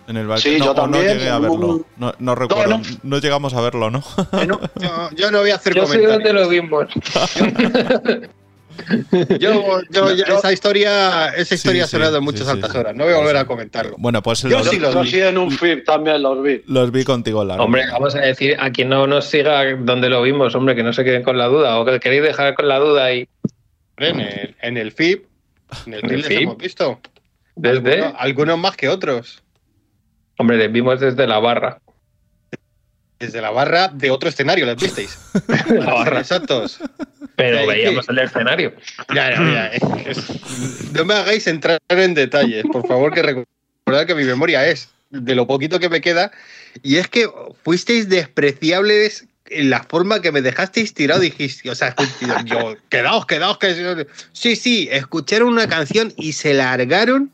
En 0.07 0.18
el 0.18 0.38
Sí, 0.38 0.57
no, 0.59 0.66
yo 0.66 0.72
o 0.72 0.74
no 0.76 0.82
también, 0.82 1.18
llegué 1.18 1.30
a 1.30 1.39
verlo. 1.39 1.84
No, 1.97 2.13
no 2.20 2.36
recuerdo. 2.36 2.78
no. 2.78 2.84
No 3.01 3.18
llegamos 3.18 3.55
a 3.55 3.61
verlo, 3.61 3.89
¿no? 3.89 4.03
Yo, 4.47 5.09
yo 5.16 5.32
no 5.32 5.39
voy 5.39 5.49
a 5.49 5.55
hacer 5.55 5.74
Yo 5.74 5.88
sé 5.88 5.99
comentarios. 5.99 6.24
dónde 6.24 6.34
lo 6.34 6.47
vimos. 6.47 6.88
Yo, 9.40 9.82
yo- 9.90 10.14
Yo- 10.16 10.26
esa 10.38 10.52
historia, 10.52 11.28
esa 11.30 11.56
historia 11.56 11.84
ha 11.84 11.88
sí, 11.88 11.92
sonado 11.92 12.18
en 12.18 12.22
sí, 12.22 12.26
muchas 12.26 12.46
sí, 12.46 12.50
altas 12.52 12.72
sí. 12.72 12.78
horas. 12.78 12.96
No 12.96 13.06
voy 13.06 13.14
a 13.14 13.18
volver 13.18 13.38
a 13.38 13.46
comentarlo. 13.46 13.96
bueno, 13.98 14.22
pues 14.22 14.42
Yo 14.42 14.50
los, 14.50 14.70
sí 14.70 14.80
los 14.80 14.94
Yo 14.94 15.02
vi. 15.04 15.22
en 15.22 15.38
un 15.38 15.52
film 15.52 15.84
también 15.84 16.22
los 16.22 16.42
vi. 16.44 16.62
los 16.68 16.92
vi 16.92 17.04
contigo 17.04 17.42
en 17.42 17.48
la 17.50 17.56
Hombre, 17.56 17.86
vamos 17.92 18.16
a 18.16 18.20
decir 18.22 18.56
a 18.60 18.72
quien 18.72 18.90
no 18.90 19.08
nos 19.08 19.26
siga 19.26 19.64
dónde 19.76 20.10
lo 20.10 20.22
vimos, 20.22 20.54
hombre, 20.56 20.76
que 20.76 20.84
no 20.84 20.94
se 20.94 21.04
queden 21.04 21.24
con 21.24 21.38
la 21.38 21.46
duda 21.48 21.80
o 21.80 21.86
que 21.86 22.00
queréis 22.00 22.24
dejar 22.24 22.54
con 22.56 22.68
la 22.68 22.80
duda 22.80 23.14
y 23.14 23.28
En 23.98 24.20
el, 24.20 24.56
en 24.62 24.78
el 24.78 24.92
FIP, 24.92 25.26
en 25.88 25.94
el 25.94 26.06
¿En 26.06 26.12
el 26.12 26.24
FIP? 26.24 26.42
hemos 26.42 26.58
visto. 26.58 27.00
desde, 27.56 27.94
Algunos, 28.02 28.16
algunos 28.20 28.58
más 28.60 28.76
que 28.76 28.90
otros. 28.90 29.42
hombre, 30.38 30.58
les 30.58 30.72
vimos 30.72 31.00
desde 31.00 31.26
la 31.28 31.40
barra. 31.40 31.80
Desde 33.18 33.42
la 33.42 33.50
barra 33.50 33.88
de 33.88 34.12
otro 34.12 34.28
escenario, 34.28 34.66
¿les 34.66 34.76
visteis? 34.76 35.18
La 35.70 35.94
barra. 35.94 36.20
Exactos. 36.20 36.80
Pero 37.36 37.60
Sí, 37.62 37.68
veíamos 37.68 38.06
sí. 38.06 38.12
el 38.12 38.20
escenario. 38.20 38.74
Ya, 39.14 39.32
ya, 39.32 39.42
ya. 39.54 39.68
Es- 40.06 40.92
no 40.94 41.06
me 41.06 41.14
hagáis 41.14 41.48
entrar 41.48 41.80
en 41.90 42.14
detalles, 42.14 42.64
por 42.72 42.88
favor, 42.88 43.14
que 43.14 43.22
recordad 43.22 44.06
que 44.08 44.16
mi 44.16 44.24
memoria 44.24 44.66
es 44.68 44.90
de 45.10 45.36
lo 45.36 45.46
poquito 45.48 45.80
que 45.80 45.90
me 45.90 46.02
queda. 46.02 46.32
Y 46.84 46.98
es 46.98 47.08
que 47.08 47.28
fuisteis 47.64 48.10
despreciables 48.10 49.26
en 49.48 49.70
la 49.70 49.84
forma 49.84 50.22
que 50.22 50.32
me 50.32 50.42
dejasteis 50.42 50.94
tirado. 50.94 51.22
Dijiste, 51.22 51.70
o 51.70 51.76
sea, 51.76 51.96
yo, 52.46 52.76
quedaos, 52.90 53.26
quedaos, 53.26 53.58
que 53.58 54.08
sí, 54.34 54.56
sí, 54.56 54.88
escucharon 54.92 55.50
una 55.50 55.68
canción 55.68 56.14
y 56.18 56.34
se 56.34 56.54
largaron 56.54 57.32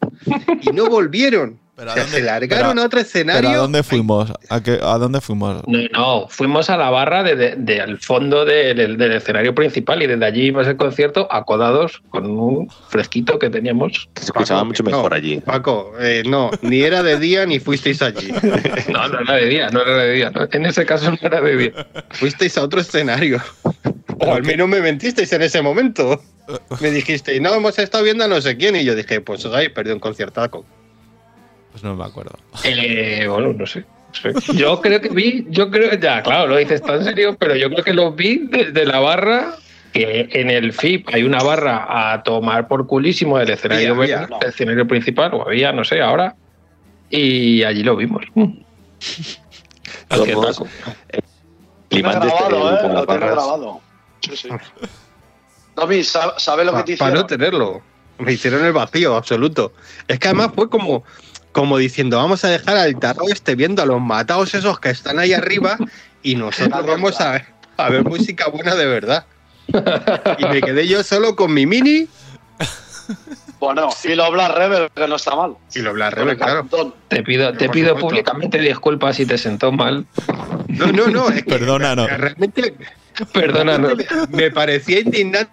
y 0.61 0.69
no 0.71 0.87
volvieron. 0.87 1.59
¿Pero 1.93 2.07
se 2.07 2.21
largaron 2.21 2.69
pero- 2.71 2.81
a 2.81 2.85
otro 2.85 2.97
¿Pero 2.99 3.01
escenario. 3.01 3.49
a 3.49 3.55
dónde 3.57 3.83
fuimos? 3.83 4.31
¿A, 4.49 4.61
qué- 4.61 4.79
a 4.81 4.97
dónde 4.97 5.19
fuimos? 5.21 5.63
No, 5.67 5.79
no, 5.93 6.27
fuimos 6.29 6.69
a 6.69 6.77
la 6.77 6.89
barra 6.89 7.23
de- 7.23 7.35
de- 7.35 7.55
del 7.55 7.97
fondo 7.99 8.45
de- 8.45 8.73
del- 8.73 8.97
del 8.97 9.11
escenario 9.13 9.55
principal 9.55 10.01
y 10.03 10.07
desde 10.07 10.25
allí 10.25 10.41
íbamos 10.47 10.67
al 10.67 10.77
concierto 10.77 11.27
acodados 11.31 12.01
con 12.09 12.25
un 12.29 12.69
fresquito 12.89 13.39
que 13.39 13.49
teníamos. 13.49 14.09
Se 14.15 14.25
escuchaba 14.25 14.59
Paco, 14.61 14.65
mucho 14.67 14.83
mejor 14.83 15.11
no, 15.11 15.15
allí. 15.17 15.39
Paco, 15.41 15.93
eh, 15.99 16.23
no, 16.25 16.51
ni 16.61 16.81
era 16.81 17.01
de 17.03 17.17
día 17.19 17.45
ni 17.45 17.59
fuisteis 17.59 18.01
allí. 18.01 18.31
No, 18.91 19.07
no 19.07 19.19
era 19.21 19.35
de 19.35 19.45
día, 19.45 19.69
no 19.69 19.81
era 19.81 19.97
de 19.97 20.13
día. 20.13 20.29
no. 20.31 20.47
En 20.51 20.65
ese 20.65 20.85
caso 20.85 21.09
no 21.11 21.17
era 21.21 21.41
de 21.41 21.57
día. 21.57 21.87
Fuisteis 22.09 22.57
a 22.57 22.63
otro 22.63 22.81
escenario. 22.81 23.41
O 24.19 24.33
al 24.33 24.43
menos 24.43 24.67
me 24.67 24.81
mentisteis 24.81 25.31
en 25.33 25.41
ese 25.41 25.61
momento. 25.61 26.21
Me 26.81 26.91
dijisteis, 26.91 27.39
no, 27.41 27.53
hemos 27.53 27.79
estado 27.79 28.03
viendo 28.03 28.25
a 28.25 28.27
no 28.27 28.41
sé 28.41 28.57
quién. 28.57 28.75
Y 28.75 28.83
yo 28.83 28.93
dije, 28.93 29.21
pues 29.21 29.45
os 29.45 29.53
habéis 29.53 29.69
perdido 29.69 29.95
un 29.95 29.99
conciertaco. 30.01 30.65
Pues 31.71 31.83
no 31.83 31.95
me 31.95 32.05
acuerdo. 32.05 32.37
Eh, 32.63 33.25
bueno, 33.29 33.53
no 33.53 33.65
sé. 33.65 33.85
no. 34.23 34.39
Yo 34.53 34.81
creo 34.81 35.01
que 35.01 35.09
vi, 35.09 35.45
yo 35.49 35.69
creo, 35.71 35.93
ya, 35.95 36.21
claro, 36.21 36.47
lo 36.47 36.57
dices 36.57 36.81
tan 36.81 37.03
serio, 37.03 37.35
pero 37.39 37.55
yo 37.55 37.69
creo 37.69 37.83
que 37.83 37.93
lo 37.93 38.11
vi 38.11 38.47
desde 38.47 38.85
la 38.85 38.99
barra, 38.99 39.55
que 39.93 40.27
en 40.31 40.49
el 40.49 40.73
FIP 40.73 41.09
hay 41.13 41.23
una 41.23 41.41
barra 41.41 42.13
a 42.13 42.23
tomar 42.23 42.67
por 42.67 42.87
culísimo 42.87 43.37
del 43.37 43.51
escenario, 43.51 43.95
Había, 43.95 44.19
verde, 44.21 44.35
del 44.41 44.49
escenario 44.49 44.87
principal, 44.87 45.33
o 45.33 45.47
había, 45.47 45.71
no 45.71 45.85
sé, 45.85 46.01
ahora, 46.01 46.35
y 47.09 47.63
allí 47.63 47.83
lo 47.83 47.95
vimos. 47.95 48.23
El 48.35 48.65
este 51.99 52.05
grabado, 52.05 52.75
¿eh? 52.75 52.93
Lo 52.93 53.05
tengo. 53.05 53.81
Sí, 54.21 54.37
sí. 54.37 54.49
Tommy, 55.75 56.03
¿sabe, 56.03 56.33
sabe 56.37 56.65
lo 56.65 56.73
que 56.75 56.83
te 56.83 56.97
Para 56.97 57.11
hicieron? 57.11 57.13
no 57.13 57.25
tenerlo. 57.25 57.81
Me 58.19 58.33
hicieron 58.33 58.65
el 58.65 58.73
vacío, 58.73 59.15
absoluto. 59.15 59.73
Es 60.07 60.19
que 60.19 60.27
además 60.27 60.51
fue 60.55 60.69
como, 60.69 61.03
como 61.51 61.77
diciendo, 61.77 62.17
vamos 62.17 62.43
a 62.45 62.49
dejar 62.49 62.77
al 62.77 62.97
tarro 62.99 63.27
este 63.29 63.55
viendo 63.55 63.81
a 63.81 63.85
los 63.85 64.01
matados 64.01 64.53
esos 64.53 64.79
que 64.79 64.89
están 64.89 65.19
ahí 65.19 65.33
arriba 65.33 65.77
y 66.23 66.35
nosotros 66.35 66.85
vamos 66.85 67.19
a 67.19 67.31
ver, 67.31 67.45
a 67.77 67.89
ver 67.89 68.03
música 68.03 68.47
buena 68.49 68.75
de 68.75 68.85
verdad. 68.85 69.25
Y 70.37 70.45
me 70.45 70.61
quedé 70.61 70.87
yo 70.87 71.03
solo 71.03 71.35
con 71.35 71.53
mi 71.53 71.65
mini 71.65 72.07
Bueno, 73.59 73.89
y 74.03 74.15
lo 74.15 74.31
Black 74.31 74.55
Rebel, 74.57 74.89
que 74.95 75.07
no 75.07 75.15
está 75.17 75.35
mal. 75.35 75.55
y 75.75 75.79
lo 75.79 75.93
Black 75.93 76.13
Rebel, 76.13 76.37
claro. 76.37 76.67
Te 77.09 77.21
pido, 77.23 77.53
te 77.53 77.69
pido 77.69 77.95
públicamente 77.95 78.57
disculpas 78.57 79.17
si 79.17 79.25
te 79.25 79.37
sentó 79.37 79.71
mal. 79.71 80.05
No, 80.67 80.87
no, 80.87 81.07
no. 81.07 81.29
es 81.29 81.43
que 81.43 81.49
Perdónanos. 81.51 82.09
Realmente 82.09 82.73
Perdónanos. 83.33 83.93
me 84.29 84.49
parecía 84.51 85.01
indignante 85.01 85.51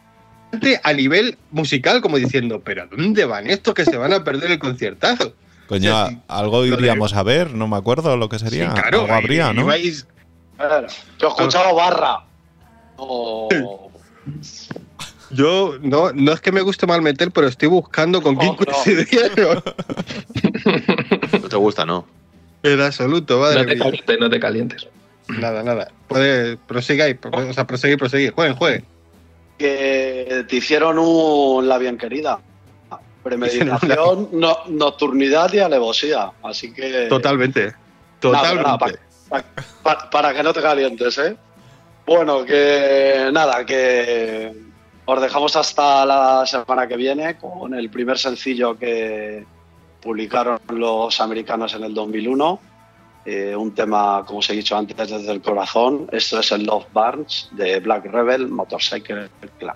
a 0.83 0.93
nivel 0.95 1.37
musical, 1.51 2.01
como 2.01 2.17
diciendo, 2.17 2.63
pero 2.65 2.85
¿a 2.85 2.87
dónde 2.87 3.25
van 3.27 3.51
estos 3.51 3.75
que 3.75 3.85
se 3.85 3.97
van 3.97 4.13
a 4.13 4.25
perder 4.25 4.53
el 4.53 4.59
conciertazo? 4.59 5.35
Coño, 5.69 5.93
O 5.95 6.09
sea, 6.09 6.19
algo 6.29 6.63
de- 6.63 6.69
iríamos 6.69 7.13
a 7.15 7.23
ver, 7.23 7.53
no 7.55 7.69
me 7.69 7.77
acuerdo 7.77 8.17
lo 8.17 8.29
que 8.29 8.39
sería. 8.39 8.69
Sí, 8.75 8.81
claro, 8.81 9.03
algo 9.03 9.13
habría, 9.15 9.53
¿no? 9.53 9.63
ibais- 9.67 10.07
Yo 11.19 11.27
he 11.27 11.31
escuchado 11.31 11.75
barra. 11.75 12.21
O- 12.97 13.91
Yo 15.31 15.75
no, 15.83 16.11
no 16.13 16.33
es 16.33 16.41
que 16.41 16.53
me 16.53 16.63
guste 16.63 16.87
mal 16.87 17.03
meter, 17.03 17.31
pero 17.31 17.47
estoy 17.49 17.69
buscando 17.69 18.23
con 18.23 18.37
quién 18.37 18.53
Oh, 18.53 18.57
no. 18.59 18.65
coincidieron. 18.65 19.63
No 21.43 21.49
te 21.49 21.57
gusta, 21.57 21.85
¿no? 21.85 22.07
En 22.63 22.81
absoluto, 22.81 23.39
madre 23.39 23.61
No 23.61 23.67
te 23.67 23.75
mía. 23.75 23.85
calientes, 23.85 24.17
no 24.21 24.31
te 24.31 24.41
calientes. 24.41 24.89
Nada, 25.29 25.63
nada. 25.63 25.93
Puede, 26.09 26.57
prosigáis, 26.57 27.17
pro- 27.19 27.31
o 27.51 27.53
sea, 27.53 27.67
proseguir, 27.67 27.99
proseguir. 27.99 28.33
Jueguen, 28.33 28.57
jueguen. 28.57 28.85
que 29.59 30.45
te 30.49 30.57
hicieron 30.57 30.99
un 30.99 31.69
la 31.69 31.79
bien 31.79 31.99
querida. 31.99 32.39
Premeditación, 33.29 34.29
no- 34.33 34.59
nocturnidad 34.69 35.53
y 35.53 35.59
alevosía. 35.61 36.31
Así 36.43 36.73
que. 36.73 37.07
Totalmente. 37.09 37.75
Nada, 38.23 38.55
nada, 38.55 38.79
Totalmente. 38.79 39.01
pa- 39.29 39.45
pa- 39.83 40.11
para 40.11 40.35
que 40.35 40.43
no 40.43 40.53
te 40.53 40.61
calientes, 40.63 41.19
¿eh? 41.19 41.37
Bueno, 42.07 42.45
que 42.45 43.29
nada, 43.33 43.65
que 43.67 44.53
os 45.05 45.21
dejamos 45.21 45.55
hasta 45.57 46.05
la 46.07 46.47
semana 46.47 46.87
que 46.89 46.97
viene 46.97 47.37
con 47.37 47.75
el 47.75 47.91
primer 47.91 48.19
sencillo 48.19 48.79
que 48.79 49.45
publicaron 50.01 50.59
los 50.71 51.21
americanos 51.21 51.75
en 51.75 51.85
el 51.85 51.93
2001. 51.95 52.61
Eh, 53.27 53.55
un 53.55 53.75
tema, 53.75 54.25
como 54.27 54.39
os 54.39 54.49
he 54.49 54.55
dicho 54.55 54.75
antes, 54.75 54.97
desde 54.97 55.31
el 55.33 55.43
corazón. 55.43 56.09
Esto 56.11 56.41
es 56.41 56.51
el 56.53 56.65
Love 56.65 56.87
Barnes 56.95 57.49
de 57.53 57.79
Black 57.81 58.07
Rebel 58.07 58.49
Motorcycle 58.49 59.29
Club. 59.59 59.75